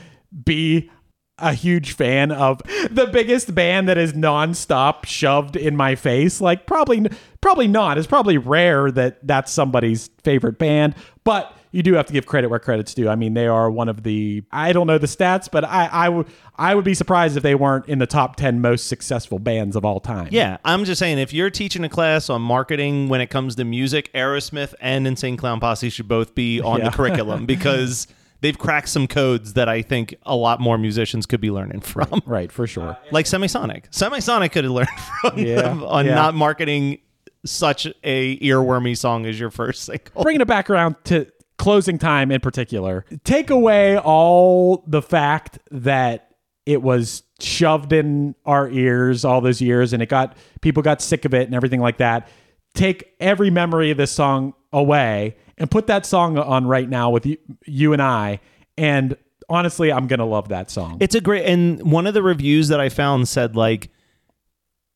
[0.46, 0.90] be
[1.38, 6.42] a huge fan of the biggest band that is nonstop shoved in my face?
[6.42, 7.08] Like probably,
[7.42, 7.98] probably not.
[7.98, 11.54] It's probably rare that that's somebody's favorite band, but.
[11.72, 13.10] You do have to give credit where credit's due.
[13.10, 16.10] I mean, they are one of the I don't know the stats, but I I
[16.10, 19.76] would I would be surprised if they weren't in the top ten most successful bands
[19.76, 20.30] of all time.
[20.32, 23.64] Yeah, I'm just saying if you're teaching a class on marketing when it comes to
[23.66, 26.86] music, Aerosmith and Insane Clown Posse should both be on Yeah.
[26.90, 28.08] the curriculum because
[28.42, 32.22] they've cracked some codes that I think a lot more musicians could be learning from.
[32.26, 32.98] Right, for sure.
[33.12, 33.92] Like Semisonic.
[33.92, 34.88] Semisonic could have learned
[35.22, 36.16] from Yeah, them on yeah.
[36.16, 37.00] not marketing
[37.46, 40.24] such a earwormy song as your first single.
[40.24, 41.28] bringing it back around to
[41.60, 46.32] closing time in particular, take away all the fact that
[46.66, 51.26] it was shoved in our ears all those years and it got people got sick
[51.26, 52.28] of it and everything like that.
[52.74, 57.26] Take every memory of this song away and put that song on right now with
[57.26, 58.40] you, you and I.
[58.78, 59.18] And
[59.50, 60.98] honestly, I'm going to love that song.
[61.02, 63.90] It's a great and one of the reviews that I found said like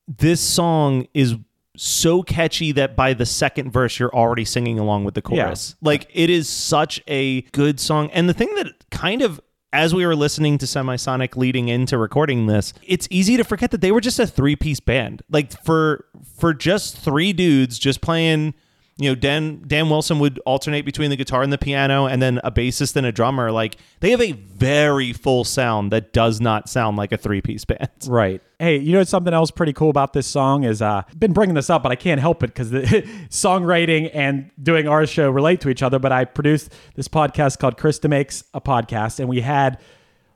[0.07, 1.35] this song is
[1.75, 5.75] so catchy that by the second verse you're already singing along with the chorus.
[5.81, 8.11] Like it is such a good song.
[8.11, 12.45] And the thing that kind of as we were listening to Semisonic leading into recording
[12.45, 15.23] this, it's easy to forget that they were just a three-piece band.
[15.31, 16.05] Like for
[16.37, 18.53] for just three dudes just playing
[18.97, 22.39] you know, Dan Dan Wilson would alternate between the guitar and the piano, and then
[22.43, 23.51] a bassist and a drummer.
[23.51, 27.65] Like they have a very full sound that does not sound like a three piece
[27.65, 27.89] band.
[28.07, 28.41] Right.
[28.59, 31.55] Hey, you know something else pretty cool about this song is uh I've been bringing
[31.55, 32.81] this up, but I can't help it because the
[33.29, 35.97] songwriting and doing our show relate to each other.
[35.97, 39.79] But I produced this podcast called Krista Makes a Podcast, and we had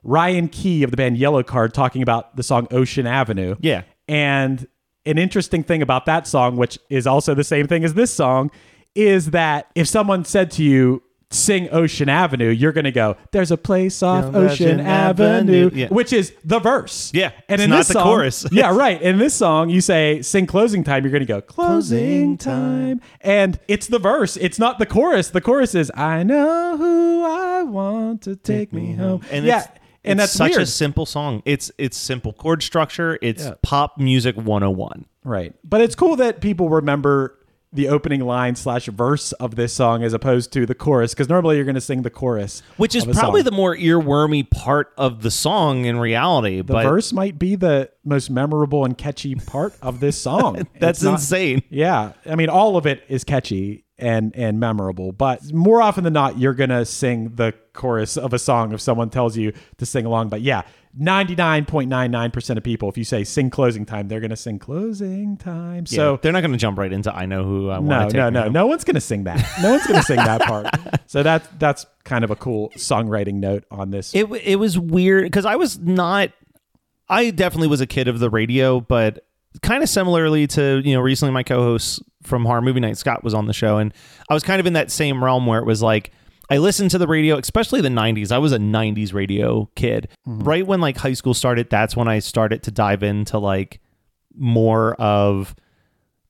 [0.04, 3.56] Ryan Key of the band Yellowcard talking about the song Ocean Avenue.
[3.60, 3.84] Yeah.
[4.08, 4.65] And
[5.08, 8.52] an interesting thing about that song, which is also the same thing as this song,
[8.96, 13.52] is that if someone said to you, sing Ocean Avenue, you're going to go, there's
[13.52, 15.70] a place off Yeah, Ocean, Ocean Avenue, Avenue.
[15.74, 15.88] Yeah.
[15.89, 17.12] which is the verse.
[17.13, 18.46] Yeah, And it's in not this the song, chorus.
[18.52, 19.02] yeah, right.
[19.02, 23.02] In this song, you say sing closing time, you're going to go closing time.
[23.20, 24.38] And it's the verse.
[24.38, 25.30] It's not the chorus.
[25.30, 29.22] The chorus is I know who I want to take me home.
[29.30, 29.65] And yeah.
[30.08, 31.41] And it's that's such a simple song.
[31.46, 33.17] It's it's simple chord structure.
[33.22, 33.54] It's Yeah.
[33.62, 35.06] pop music 101.
[35.24, 35.54] Right.
[35.63, 37.34] But it's cool that people remember
[37.74, 41.58] the opening line slash verse of this song as opposed to the chorus because normally
[41.58, 43.46] you're going to sing the chorus, Which is probably song.
[43.46, 46.58] the more earwormy part of the song in reality.
[46.58, 50.65] the but verse might be the most memorable and catchy part of this song.
[50.80, 51.62] that's not- insane.
[51.70, 56.14] Yeah, I mean, all of it is catchy and and memorable, but more often than
[56.14, 60.06] not, you're gonna sing the chorus of a song if someone tells you to sing
[60.06, 60.30] along.
[60.30, 60.62] But yeah,
[60.96, 64.20] ninety nine point nine nine percent of people, if you say sing closing time, they're
[64.20, 65.86] gonna sing closing time.
[65.90, 68.00] Yeah, So they're not going to jump right into I know who I want no,
[68.00, 68.16] to take.
[68.16, 68.54] no, me no, home.
[68.54, 69.44] no one's gonna sing that.
[69.62, 70.68] No one's gonna sing that part.
[71.10, 74.14] So that's that's kind of a cool songwriting note on this.
[74.14, 76.32] It it was weird because I was not.
[77.10, 79.26] I definitely was a kid of the radio, but
[79.62, 83.34] kind of similarly to you know recently my co-host from Horror Movie Night Scott was
[83.34, 83.93] on the show, and
[84.30, 86.12] I was kind of in that same realm where it was like
[86.50, 88.32] I listened to the radio, especially the '90s.
[88.32, 90.10] I was a '90s radio kid.
[90.28, 90.43] Mm-hmm.
[90.43, 93.80] Right when like high school started, that's when I started to dive into like
[94.36, 95.56] more of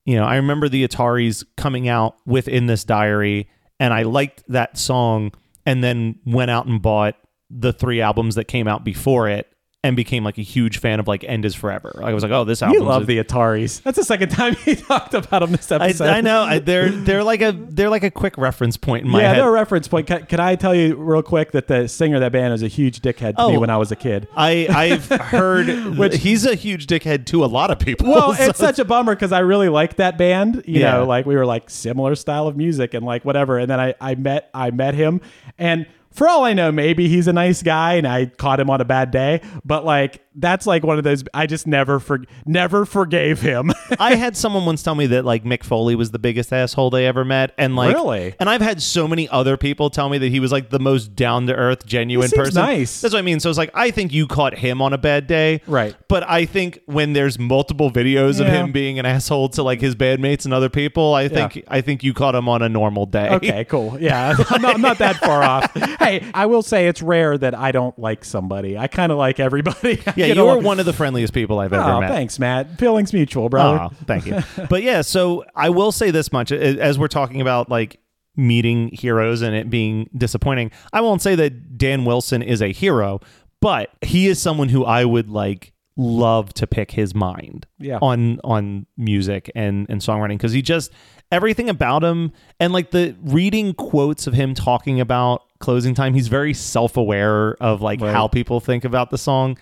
[0.07, 4.77] you know, I remember the Ataris coming out within this diary, and I liked that
[4.77, 5.33] song,
[5.65, 7.15] and then went out and bought
[7.49, 9.51] the three albums that came out before it,
[9.83, 12.31] and became like a huge fan of like "End Is Forever." Like, I was like,
[12.31, 13.81] "Oh, this album." you love the Ataris.
[13.83, 16.07] That's the second time you talked about them this episode.
[16.07, 19.21] I know I, they're they're like a they're like a quick reference point in my
[19.21, 19.37] yeah, head.
[19.37, 20.07] they're a reference point.
[20.07, 22.67] Can, can I tell you real quick that the singer of that band was a
[22.67, 23.59] huge dickhead to me Oh.
[23.59, 24.27] when I was a kid?
[24.35, 28.09] I I've heard Which- he's a huge dickhead to a lot of people.
[28.09, 30.63] Well, so- it's such a bummer because I really liked that band.
[30.65, 30.93] You Yeah.
[30.97, 33.57] know, like we were like similar style of music and like whatever.
[33.59, 35.21] And then I, I met I met him
[35.59, 35.85] and
[36.17, 38.85] for all I know, maybe he's a nice guy and I caught him on a
[38.85, 39.41] bad day.
[39.63, 41.23] But like, that's like one of those.
[41.33, 43.71] I just never for never forgave him.
[43.99, 47.07] I had someone once tell me that like Mick Foley was the biggest asshole they
[47.07, 48.35] ever met, and like Really?
[48.39, 51.15] And I've had so many other people tell me that he was like the most
[51.15, 52.61] down to earth, genuine person.
[52.61, 53.01] nice.
[53.01, 53.39] That's what I mean.
[53.39, 55.95] So it's like I think you caught him on a bad day, Right.
[56.07, 59.95] But I think when there's multiple videos of him being an asshole to like his
[59.95, 63.29] bandmates and other people, I think I think you caught him on a normal day.
[63.29, 63.97] Okay, cool.
[63.99, 65.71] Yeah, I'm not, I'm not that far off.
[66.33, 68.77] I will say it's rare that I don't like somebody.
[68.77, 70.01] I kind of like everybody.
[70.15, 72.09] Yeah, you are one of the friendliest people I've ever Oh, met.
[72.09, 72.77] thanks, Matt.
[72.79, 73.79] Feelings mutual, brother.
[73.79, 74.39] Aw, thank you.
[74.69, 77.99] but yeah, so I will say this much as we're talking about like
[78.35, 80.71] meeting heroes and it being disappointing.
[80.93, 83.19] I won't say that Dan Wilson is a hero,
[83.61, 87.97] but he is someone who I would like love to pick his mind Yeah.
[88.01, 90.91] on on music and and songwriting because he just
[91.31, 96.27] everything about him and like the reading quotes of him talking about closing time he's
[96.27, 98.13] very self-aware of like Right.
[98.13, 99.57] how people think about the song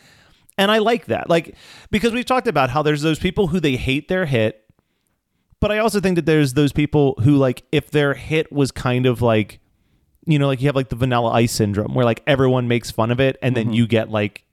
[0.57, 1.29] and I like that.
[1.29, 1.55] Like
[1.91, 4.63] because we've talked about how there's those people who they hate their hit,
[5.59, 9.05] but I also think that there's those people who like if their hit was kind
[9.05, 9.59] of like
[10.27, 13.11] you know, like you have like the vanilla ice syndrome where like everyone makes fun
[13.11, 13.73] of it and then mm-hmm.
[13.73, 14.43] you get like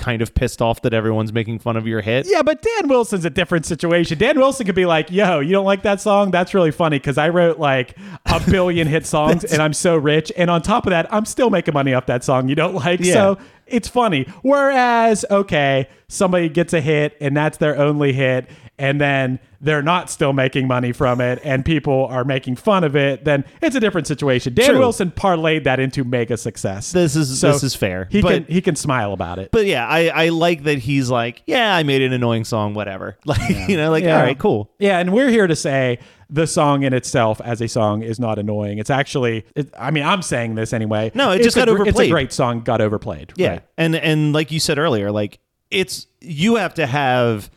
[0.00, 2.26] kind of pissed off that everyone's making fun of your hit.
[2.26, 4.18] Yeah, but Dan Wilson's a different situation.
[4.18, 6.32] Dan Wilson could be like, "Yo, you don't like that song?
[6.32, 7.96] That's really funny because I wrote like
[8.26, 11.50] a billion hit songs and I'm so rich, and on top of that, I'm still
[11.50, 13.12] making money off that song you don't like." Yeah.
[13.12, 14.26] So it's funny.
[14.42, 20.08] Whereas, okay, somebody gets a hit and that's their only hit, and then they're not
[20.08, 23.24] still making money from it, and people are making fun of it.
[23.26, 24.54] Then it's a different situation.
[24.54, 24.78] Dan True.
[24.78, 26.92] Wilson parlayed that into mega success.
[26.92, 28.08] This is So this is fair.
[28.10, 29.50] He but, can he can smile about it.
[29.52, 33.16] but yeah, I, I like that he's like, yeah, I made an annoying song, whatever.
[33.26, 34.16] Like you know, like Yeah.
[34.16, 34.72] all right, cool.
[34.78, 35.98] Yeah, and we're here to say
[36.30, 38.78] the song in itself as a song is not annoying.
[38.78, 41.10] It's actually, it, I mean, I'm saying this anyway.
[41.14, 42.10] No, it It's just a got gr- It's a overplayed.
[42.12, 43.32] great song, got overplayed.
[43.36, 43.48] Yeah.
[43.50, 43.62] Right.
[43.76, 45.38] And and like you said earlier, like
[45.70, 47.50] it's you have to have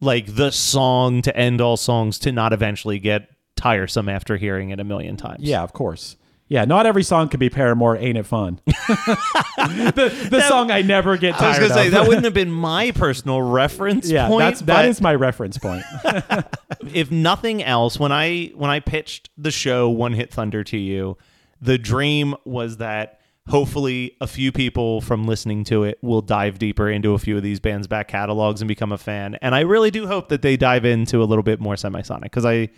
[0.00, 4.80] like the song to end all songs to not eventually get tiresome after hearing it
[4.80, 5.42] a million times.
[5.42, 6.16] Yeah, of course.
[6.48, 7.96] Yeah, not every song could be Paramore.
[7.96, 8.60] Ain't it fun?
[8.66, 11.92] the the song I never get I was tired gonna say of.
[11.94, 14.38] that wouldn't have been my personal reference yeah, point.
[14.38, 15.82] that's that my reference point.
[16.94, 21.16] if nothing else, when I when I pitched the show One Hit Thunder to you,
[21.60, 23.18] the dream was that
[23.48, 27.42] hopefully a few people from listening to it will dive deeper into a few of
[27.42, 29.36] these bands' back catalogs and become a fan.
[29.40, 32.44] And I really do hope that they dive into a little bit more semisonic because
[32.44, 32.68] I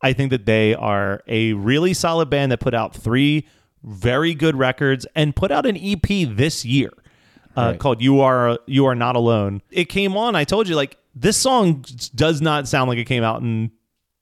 [0.00, 3.48] I think that they are a really solid band that put out three
[3.82, 6.90] very good records and put out an EP this year
[7.56, 7.78] uh, Right.
[7.80, 10.36] called "You Are You Are Not Alone." It came on.
[10.36, 13.72] I told you, like this song does not sound like it came out in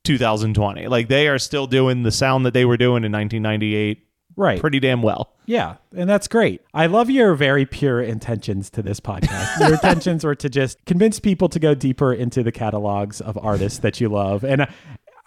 [0.05, 0.87] 2020.
[0.89, 4.06] Like they are still doing the sound that they were doing in 1998,
[4.37, 4.61] right.
[4.61, 5.33] pretty damn well.
[5.47, 6.61] Yeah, and that's great.
[6.75, 9.61] I love your very pure intentions to this podcast.
[9.61, 13.79] Your intentions were to just convince people to go deeper into the catalogs of artists
[13.81, 14.45] that you love.
[14.45, 14.67] And uh,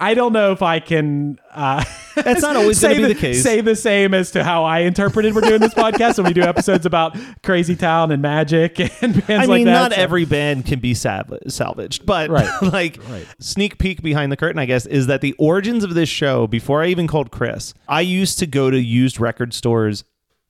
[0.02, 1.40] I don't know if I can.
[1.54, 1.84] Uh,
[2.16, 3.44] That's not always say gonna be the, the case.
[3.44, 6.42] Say the same as to how I interpreted we're doing this podcast when we do
[6.42, 9.74] episodes about Crazy Town and Magic and bands I like mean, that.
[9.74, 12.50] not So- every band can be sav- salvaged, but Right.
[12.62, 13.00] like
[13.40, 16.48] sneak peek behind the curtain, I guess, is that the origins of this show.
[16.48, 20.06] Before I even called Chris, I used to go to used record stores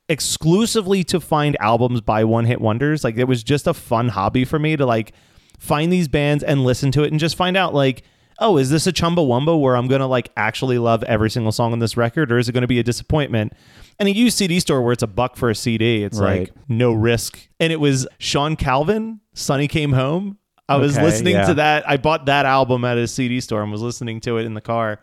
[0.08, 3.04] exclusively to find albums by one hit wonders.
[3.04, 5.14] Like it was just a fun hobby for me to like
[5.60, 8.04] find these bands and listen to it and just find out like.
[8.40, 11.80] Oh, is this a Chumbawamba where I'm gonna like actually love every single song on
[11.80, 13.54] this record, or is it gonna be a disappointment?
[14.00, 16.42] And a used CD store where it's a buck for a CD, it's Right.
[16.42, 17.48] like no risk.
[17.60, 20.38] And it was Shawn Colvin, Sunny Came Home.
[20.70, 21.48] I was Okay, listening yeah.
[21.48, 21.90] to that.
[21.90, 24.62] I bought that album at a CD store and was listening to it in the
[24.62, 25.00] car.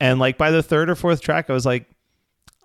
[0.00, 1.86] And like by the third or fourth track, I was like,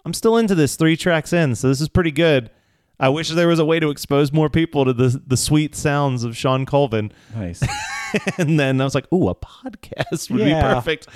[0.06, 2.52] I'm still into this three tracks in, so this is pretty good.
[3.00, 6.24] I wish there was a way to expose more people to the the sweet sounds
[6.24, 7.12] of Shawn Colvin.
[7.36, 7.62] Nice.
[8.38, 10.68] and then I was like, ooh, a podcast would Yeah.
[10.70, 11.08] be perfect.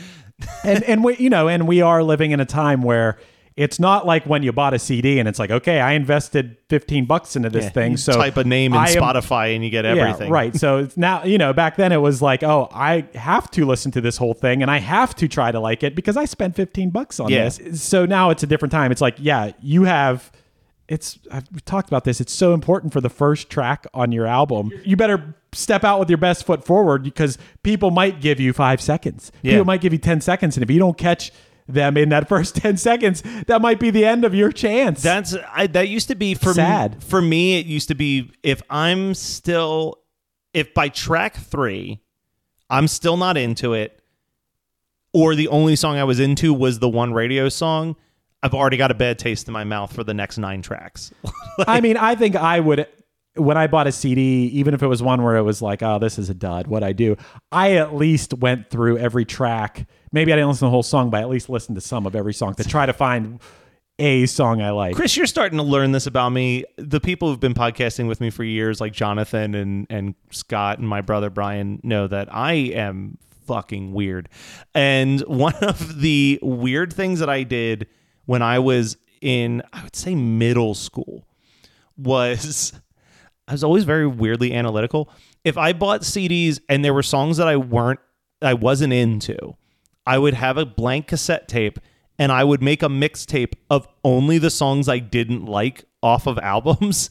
[0.63, 3.17] and and we you know and we are living in a time where
[3.55, 7.05] it's not like when you bought a CD and it's like okay I invested 15
[7.05, 9.71] bucks into this Yeah, thing so type a name in I am- Spotify and you
[9.71, 10.28] get everything.
[10.28, 10.55] Yeah, right.
[10.55, 13.91] So it's now, you know, back then it was like, oh, I have to listen
[13.93, 16.55] to this whole thing and I have to try to like it because I spent
[16.55, 17.45] 15 bucks on Yeah.
[17.49, 17.82] this.
[17.82, 18.91] So now it's a different time.
[18.91, 20.32] It's like, yeah, you have
[20.88, 22.22] it's I've we've talked about this.
[22.22, 24.72] It's so important for the first track on your album.
[24.84, 28.82] You better step out with your best foot forward because people might give you 5
[28.82, 29.32] seconds.
[29.42, 29.54] Yeah.
[29.54, 31.32] People might give you 10 seconds and if you don't catch
[31.68, 35.02] them in that first 10 seconds, that might be the end of your chance.
[35.02, 36.96] That's I, that used to be for Sad.
[36.96, 40.00] Me, for me, it used to be if I'm still
[40.54, 42.02] if by track three,
[42.70, 44.02] I'm still not into it,
[45.14, 47.96] or the only song I was into was the one radio song.
[48.44, 51.12] I've already got a bad taste in my mouth for the next nine tracks.
[51.68, 52.88] I mean, I think I would
[53.36, 56.00] when I bought a CD, even if it was one where it was like, oh,
[56.00, 57.16] this is a dud, what I do,
[57.52, 59.88] I at least went through every track.
[60.12, 62.06] Maybe I didn't listen to the whole song, but I at least listened to some
[62.06, 63.40] of every song to try to find
[64.00, 64.96] a song I like.
[64.96, 66.66] Chris, you're starting to learn this about me.
[66.78, 70.88] The people who've been podcasting with me for years, like Jonathan and and Scott and
[70.88, 74.30] my brother Brian, know that I am fucking weird.
[74.76, 77.88] And one of the weird things that I did
[78.28, 81.25] when I was in, I would say middle school,
[81.97, 82.73] was
[83.47, 85.09] I was always very weirdly analytical.
[85.43, 87.99] If I bought CDs and there were songs that I weren't,
[88.41, 89.55] I wasn't into,
[90.05, 91.80] I would have a blank cassette tape
[92.19, 96.38] and I would make a mixtape of only the songs I didn't like off of
[96.43, 97.09] albums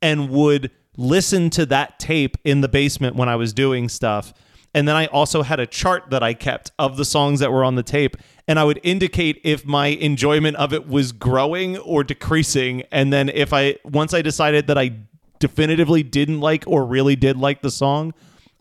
[0.00, 4.32] and would listen to that tape in the basement when I was doing stuff.
[4.74, 7.64] And then I also had a chart that I kept of the songs that were
[7.64, 8.16] on the tape.
[8.48, 12.82] And I would indicate if my enjoyment of it was growing or decreasing.
[12.90, 14.96] And then if I, once I decided that I
[15.38, 18.12] definitively didn't like or really did like the song,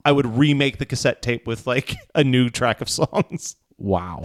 [0.05, 3.55] I would remake the cassette tape with like a new track of songs.
[3.78, 4.24] Wow.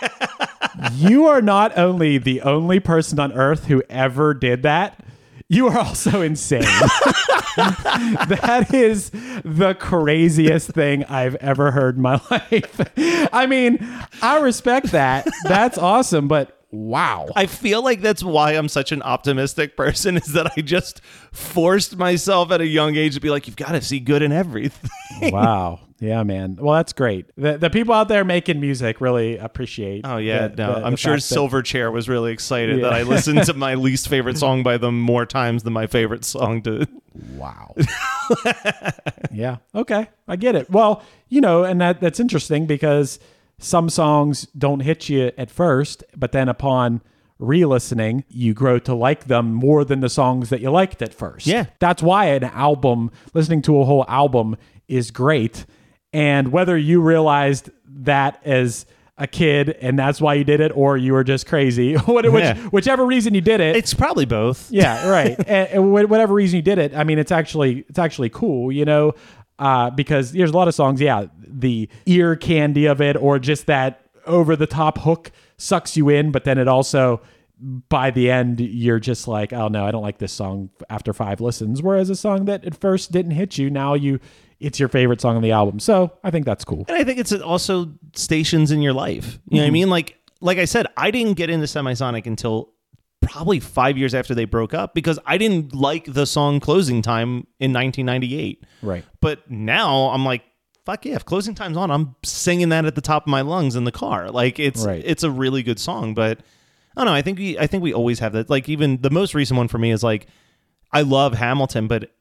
[0.92, 5.04] you are not only the only person on earth who ever did that,
[5.48, 6.62] you are also insane.
[7.56, 9.10] that is
[9.44, 12.80] the craziest thing I've ever heard in my life.
[13.32, 13.78] I mean,
[14.20, 15.26] I respect that.
[15.44, 17.28] That's awesome, but wow.
[17.36, 21.00] I feel like that's why I'm such an optimistic person is that I just
[21.32, 24.32] forced myself at a young age to be like, you've got to see good in
[24.32, 24.90] everything.
[25.32, 25.80] wow.
[25.98, 26.56] Yeah, man.
[26.60, 27.24] Well, that's great.
[27.38, 30.02] The, the people out there making music really appreciate.
[30.04, 32.92] Oh yeah, the- no, the- I'm the sure fact that- Silverchair was really excited that
[32.92, 36.60] I listened to my least favorite song by them more times than my favorite song
[36.64, 36.86] to.
[37.36, 37.74] Wow.
[39.32, 39.56] yeah.
[39.74, 40.08] Okay.
[40.28, 40.68] I get it.
[40.70, 43.18] Well, you know, and that that's interesting because
[43.58, 47.00] some songs don't hit you at first, but then upon
[47.38, 51.46] re-listening, you grow to like them more than the songs that you liked at first.
[51.46, 51.66] Yeah.
[51.78, 54.56] That's why an album, listening to a whole album
[54.88, 55.66] is great.
[56.12, 58.86] And whether you realized that as
[59.18, 62.56] a kid and that's why you did it or you were just crazy, which, Yeah.
[62.68, 64.70] whichever reason you did it, It's probably both.
[64.70, 65.36] yeah, right.
[65.46, 68.84] and, and whatever reason you did it, I mean, it's actually it's actually cool, you
[68.84, 69.12] know,
[69.58, 71.00] uh, because there's a lot of songs.
[71.00, 76.08] Yeah, the ear candy of it, or just that over the top hook sucks you
[76.08, 77.20] in, but then it also
[77.88, 81.40] by the end you're just like, oh no, I don't like this song after five
[81.40, 81.82] listens.
[81.82, 84.20] Whereas a song that at first didn't hit you, now you
[84.58, 85.78] it's your favorite song on the album.
[85.80, 86.84] So I think that's cool.
[86.88, 89.38] And I think it's also stations in your life.
[89.48, 89.90] You know what I mean?
[89.90, 92.70] Like like I said, I didn't get into Semisonic until
[93.20, 97.46] probably five years after they broke up because I didn't like the song Closing Time
[97.58, 98.64] in 1998.
[98.82, 99.04] Right.
[99.20, 100.42] But now I'm like,
[100.84, 103.76] fuck yeah, if Closing Time's on, I'm singing that at the top of my lungs
[103.76, 104.30] in the car.
[104.30, 105.02] Like it's Right.
[105.04, 106.14] it's a really good song.
[106.14, 106.40] But
[106.96, 107.14] I don't know.
[107.14, 108.48] I think we I think we always have that.
[108.48, 110.28] Like even the most recent one for me is like
[110.92, 112.12] I love Hamilton, but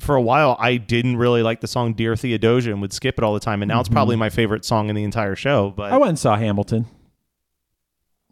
[0.00, 3.22] for a while I didn't really like the song Dear Theodosia and would skip it
[3.22, 3.62] all the time.
[3.62, 3.94] And now it's mm-hmm.
[3.94, 5.70] probably my favorite song in the entire show.
[5.70, 6.86] But I went and saw Hamilton.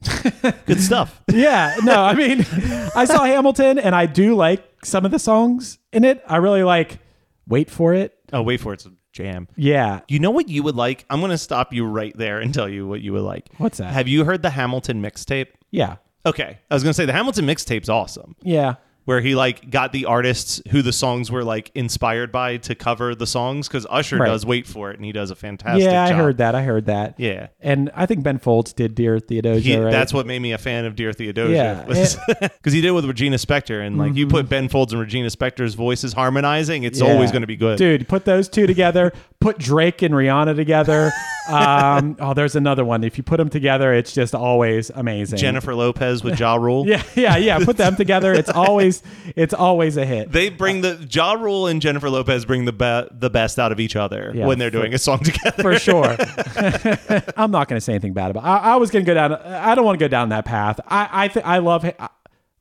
[0.67, 1.23] good stuff.
[1.31, 2.47] yeah, no, I mean,
[2.95, 6.23] I saw Hamilton and I do like some of the songs in it.
[6.27, 6.99] I really like
[7.47, 8.19] Wait for It.
[8.33, 8.77] Oh, wait for it.
[8.77, 9.49] It's a jam.
[9.57, 10.01] Yeah.
[10.09, 11.05] You know what you would like?
[11.11, 13.49] I'm going to stop you right there and tell you what you would like.
[13.59, 13.93] What's that?
[13.93, 15.49] Have you heard the Hamilton mixtape?
[15.71, 15.97] Yeah.
[16.25, 16.59] Okay.
[16.71, 18.37] I was going to say the Hamilton mixtape's awesome.
[18.43, 18.77] Yeah.
[19.05, 23.17] Where he like got the artists who the songs were like inspired by to cover
[23.17, 24.29] the songs because Usher Right.
[24.29, 26.19] does wait for it and he does a fantastic yeah, I job.
[26.19, 26.55] heard that.
[26.55, 27.19] I heard that.
[27.19, 27.49] Yeah.
[27.61, 29.91] And I think Ben Folds did Dear Theodosia, He, right?
[29.91, 32.21] That's what made me a fan of Dear Yeah, Theodosia.
[32.63, 33.85] Because he did it with Regina Spektor.
[33.85, 34.37] And like you mm-hmm.
[34.37, 37.13] put Ben Folds and Regina Spektor's voices harmonizing, it's Yeah.
[37.13, 37.79] always going to be good.
[37.79, 39.13] Dude, put those two together.
[39.41, 41.11] Put Drake and Rihanna together.
[41.49, 43.03] Um, oh, there's another one.
[43.03, 45.39] If you put them together, it's just always amazing.
[45.39, 46.87] Jennifer Lopez with Ja Rule.
[46.87, 47.59] Yeah, yeah, yeah.
[47.65, 48.33] Put them together.
[48.33, 49.03] It's always,
[49.35, 50.31] it's always a hit.
[50.31, 53.81] They bring the Ja Rule and Jennifer Lopez bring the be- the best out of
[53.81, 55.63] each other Yeah, when they're for- doing a song together.
[55.63, 56.17] for sure.
[57.37, 58.45] I'm not going to say anything bad about.
[58.45, 59.33] I, I was going to go down.
[59.35, 60.79] I don't want to go down that path.
[60.87, 62.09] I I think I love I-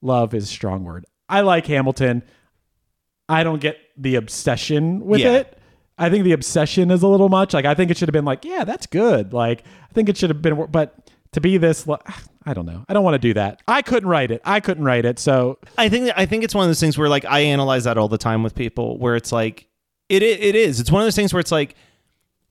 [0.01, 1.05] love is a strong word.
[1.29, 2.23] I like Hamilton.
[3.29, 5.33] I don't get the obsession with Yeah.
[5.33, 5.57] it.
[6.01, 7.53] I think the obsession is a little much.
[7.53, 9.33] Like I think it should have been like, yeah, that's good.
[9.33, 10.95] Like I think it should have been, but
[11.33, 11.87] to be this,
[12.45, 12.83] I don't know.
[12.89, 13.61] I don't want to do that.
[13.67, 14.41] I couldn't write it.
[14.43, 15.19] I couldn't write it.
[15.19, 17.97] So I think I think it's one of those things where like I analyze that
[17.97, 19.67] all the time with people where it's like
[20.09, 20.79] it it, it is.
[20.79, 21.75] It's one of those things where it's like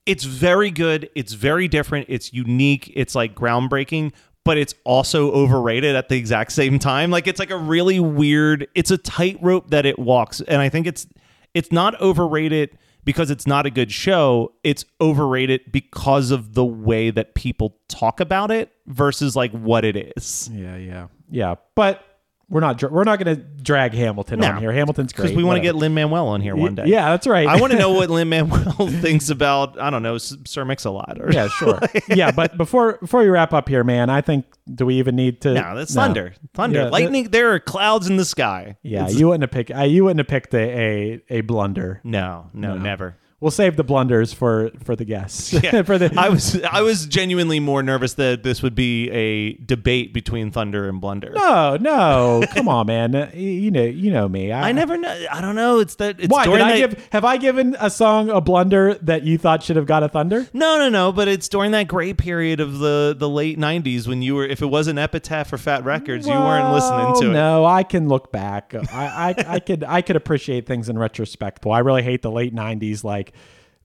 [0.05, 5.95] it's very good, it's very different, it's unique, it's like groundbreaking, but it's also overrated
[5.95, 7.11] at the exact same time.
[7.11, 10.41] Like it's like a really weird, it's a tightrope that it walks.
[10.41, 11.05] And I think it's
[11.53, 17.09] it's not overrated because it's not a good show, it's overrated because of the way
[17.09, 20.49] that people talk about it versus like what it is.
[20.53, 21.55] Yeah, yeah, yeah.
[21.75, 22.03] But
[22.51, 24.71] we're not we're not going to drag Hamilton on here.
[24.73, 26.83] Hamilton's great because we want to get Lin Manuel on here one day.
[26.85, 27.47] yeah, that's right.
[27.47, 28.59] I want to know what Lin Manuel
[29.01, 31.79] thinks about I don't know Sir Mix-a-Lot or yeah, sure.
[32.09, 35.39] yeah, but before before we wrap up here, man, I think do we even need
[35.41, 35.53] to?
[35.53, 37.29] No, that's thunder, thunder, Yeah, that- lightning.
[37.31, 38.75] there are clouds in the sky.
[38.83, 39.71] Yeah, It's- you wouldn't have picked.
[39.71, 42.01] Uh, you wouldn't have picked a, a a blunder.
[42.03, 43.15] no, no, never.
[43.41, 45.51] We'll save the blunders for for the guests.
[45.61, 45.81] Yeah.
[45.83, 50.13] for the I was I was genuinely more nervous that this would be a debate
[50.13, 51.31] between Thunder and Blunder.
[51.35, 52.43] no, no.
[52.53, 53.31] Come on, man.
[53.41, 54.51] You, know, you know me.
[54.53, 55.25] I never know.
[55.31, 55.79] I don't know.
[55.79, 56.19] It's that.
[56.19, 57.07] It's Why did I that- give?
[57.11, 60.47] Have I given a song a blunder that you thought should have got a thunder?
[60.53, 61.11] No, no, no.
[61.11, 64.61] But it's during that gray period of the the late '90s when you were, if
[64.61, 67.33] it wasn't Epitaph for Fat Records, you weren't listening Well, to it.
[67.33, 68.75] No, I can look back.
[68.93, 71.65] I, I I could I could appreciate things in retrospect.
[71.65, 73.30] Well, I really hate the late '90s like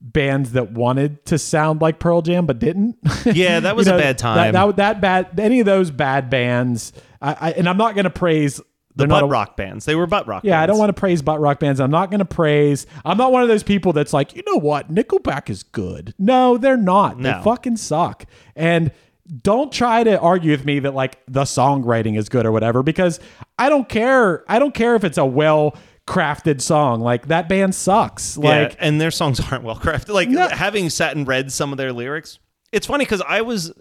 [0.00, 2.96] bands that wanted to sound like Pearl Jam but didn't.
[3.26, 4.52] Yeah, that You was a bad time.
[4.52, 6.92] That, that that bad any of those bad bands.
[7.20, 8.60] I, I and I'm not going to praise
[8.94, 9.84] the butt a- rock bands.
[9.84, 10.44] They were butt rock.
[10.44, 11.80] Yeah, I don't want to praise butt rock bands.
[11.80, 12.86] I'm not going to praise.
[13.04, 16.14] I'm not one of those people that's like, you know what, Nickelback is good.
[16.18, 17.18] No, they're not.
[17.18, 17.38] No.
[17.38, 18.26] They fucking suck.
[18.54, 18.92] And
[19.42, 23.18] don't try to argue with me that like the songwriting is good or whatever because
[23.58, 24.44] I don't care.
[24.48, 25.76] I don't care if it's a well
[26.06, 27.00] crafted song.
[27.00, 28.36] Like that band sucks.
[28.40, 30.10] Yeah, Like and their songs aren't well crafted.
[30.14, 30.48] Like No.
[30.48, 32.38] having sat and read some of their lyrics,
[32.72, 33.72] it's funny because I was.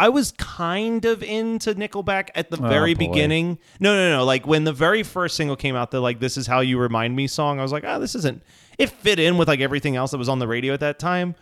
[0.00, 3.08] I was kind of into Nickelback at the oh, very boy.
[3.08, 3.58] beginning.
[3.80, 4.24] No, no, no.
[4.24, 7.16] Like when the very first single came out, the like "This Is How You Remind
[7.16, 8.44] Me" song, I was like, "Oh, this isn't."
[8.78, 11.34] It fit in with like everything else that was on the radio at that time.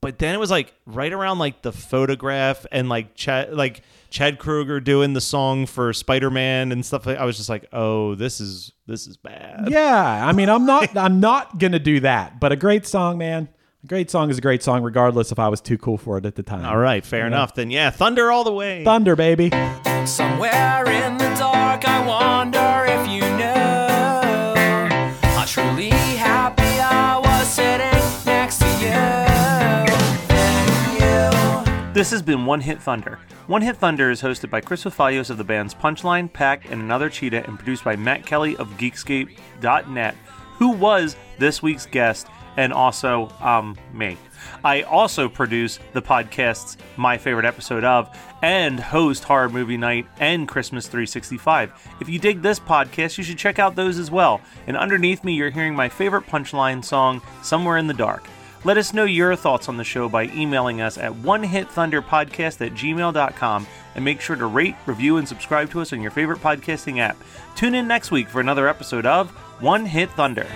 [0.00, 4.38] But then it was like right around like the photograph and like chat, like Chad
[4.38, 7.06] Kroeger doing the song for Spider Man and stuff.
[7.06, 10.66] Like, I was just like, "Oh, this is this is bad." yeah, I mean, I'm
[10.66, 10.96] not.
[10.96, 12.40] I'm not going to do that.
[12.40, 13.48] But a great song, man.
[13.82, 16.26] A great song is a great song, regardless if I was too cool for it
[16.26, 16.66] at the time.
[16.66, 17.54] All right, fair enough.
[17.54, 18.84] Then yeah, Thunder all the way.
[18.84, 19.50] Thunder, baby.
[20.04, 21.19] Somewhere in
[32.00, 33.18] This has been One Hit Thunder.
[33.46, 37.10] One Hit Thunder is hosted by Chris Fafalios of the bands Punchline, Pack, and Another
[37.10, 40.14] Cheetah, and produced by Matt Kelly of Geekscape.net,
[40.54, 44.16] who was this week's guest, and also um, me.
[44.64, 50.48] I also produce the podcasts My Favorite Episode of and host Horror Movie Night and
[50.48, 51.96] Christmas 365.
[52.00, 54.40] If you dig this podcast, you should check out those as well.
[54.66, 58.24] And underneath me, you're hearing my favorite punchline song, Somewhere in the Dark.
[58.62, 63.66] Let us know your thoughts on the show by emailing us at onehitthunderpodcast at gmail.com
[63.94, 67.16] and make sure to rate, review, and subscribe to us on your favorite podcasting app.
[67.56, 69.30] Tune in next week for another episode of
[69.60, 70.46] One Hit Thunder.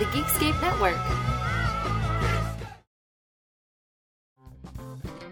[0.00, 0.96] The Geekscape Network.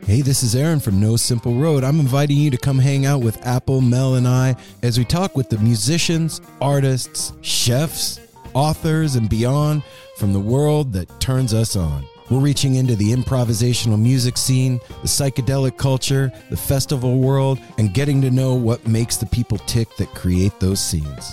[0.05, 1.85] Hey, this is Aaron from No Simple Road.
[1.85, 5.39] I'm inviting you to come hang out with Apple, Mel, and I as we talk
[5.39, 8.21] with the musicians, artists, chefs,
[8.53, 9.83] authors, and beyond
[10.19, 12.05] from the world that turns us on.
[12.31, 18.21] We're reaching into the improvisational music scene, the psychedelic culture, the festival world, and getting
[18.21, 21.33] to know what makes the people tick that create those scenes.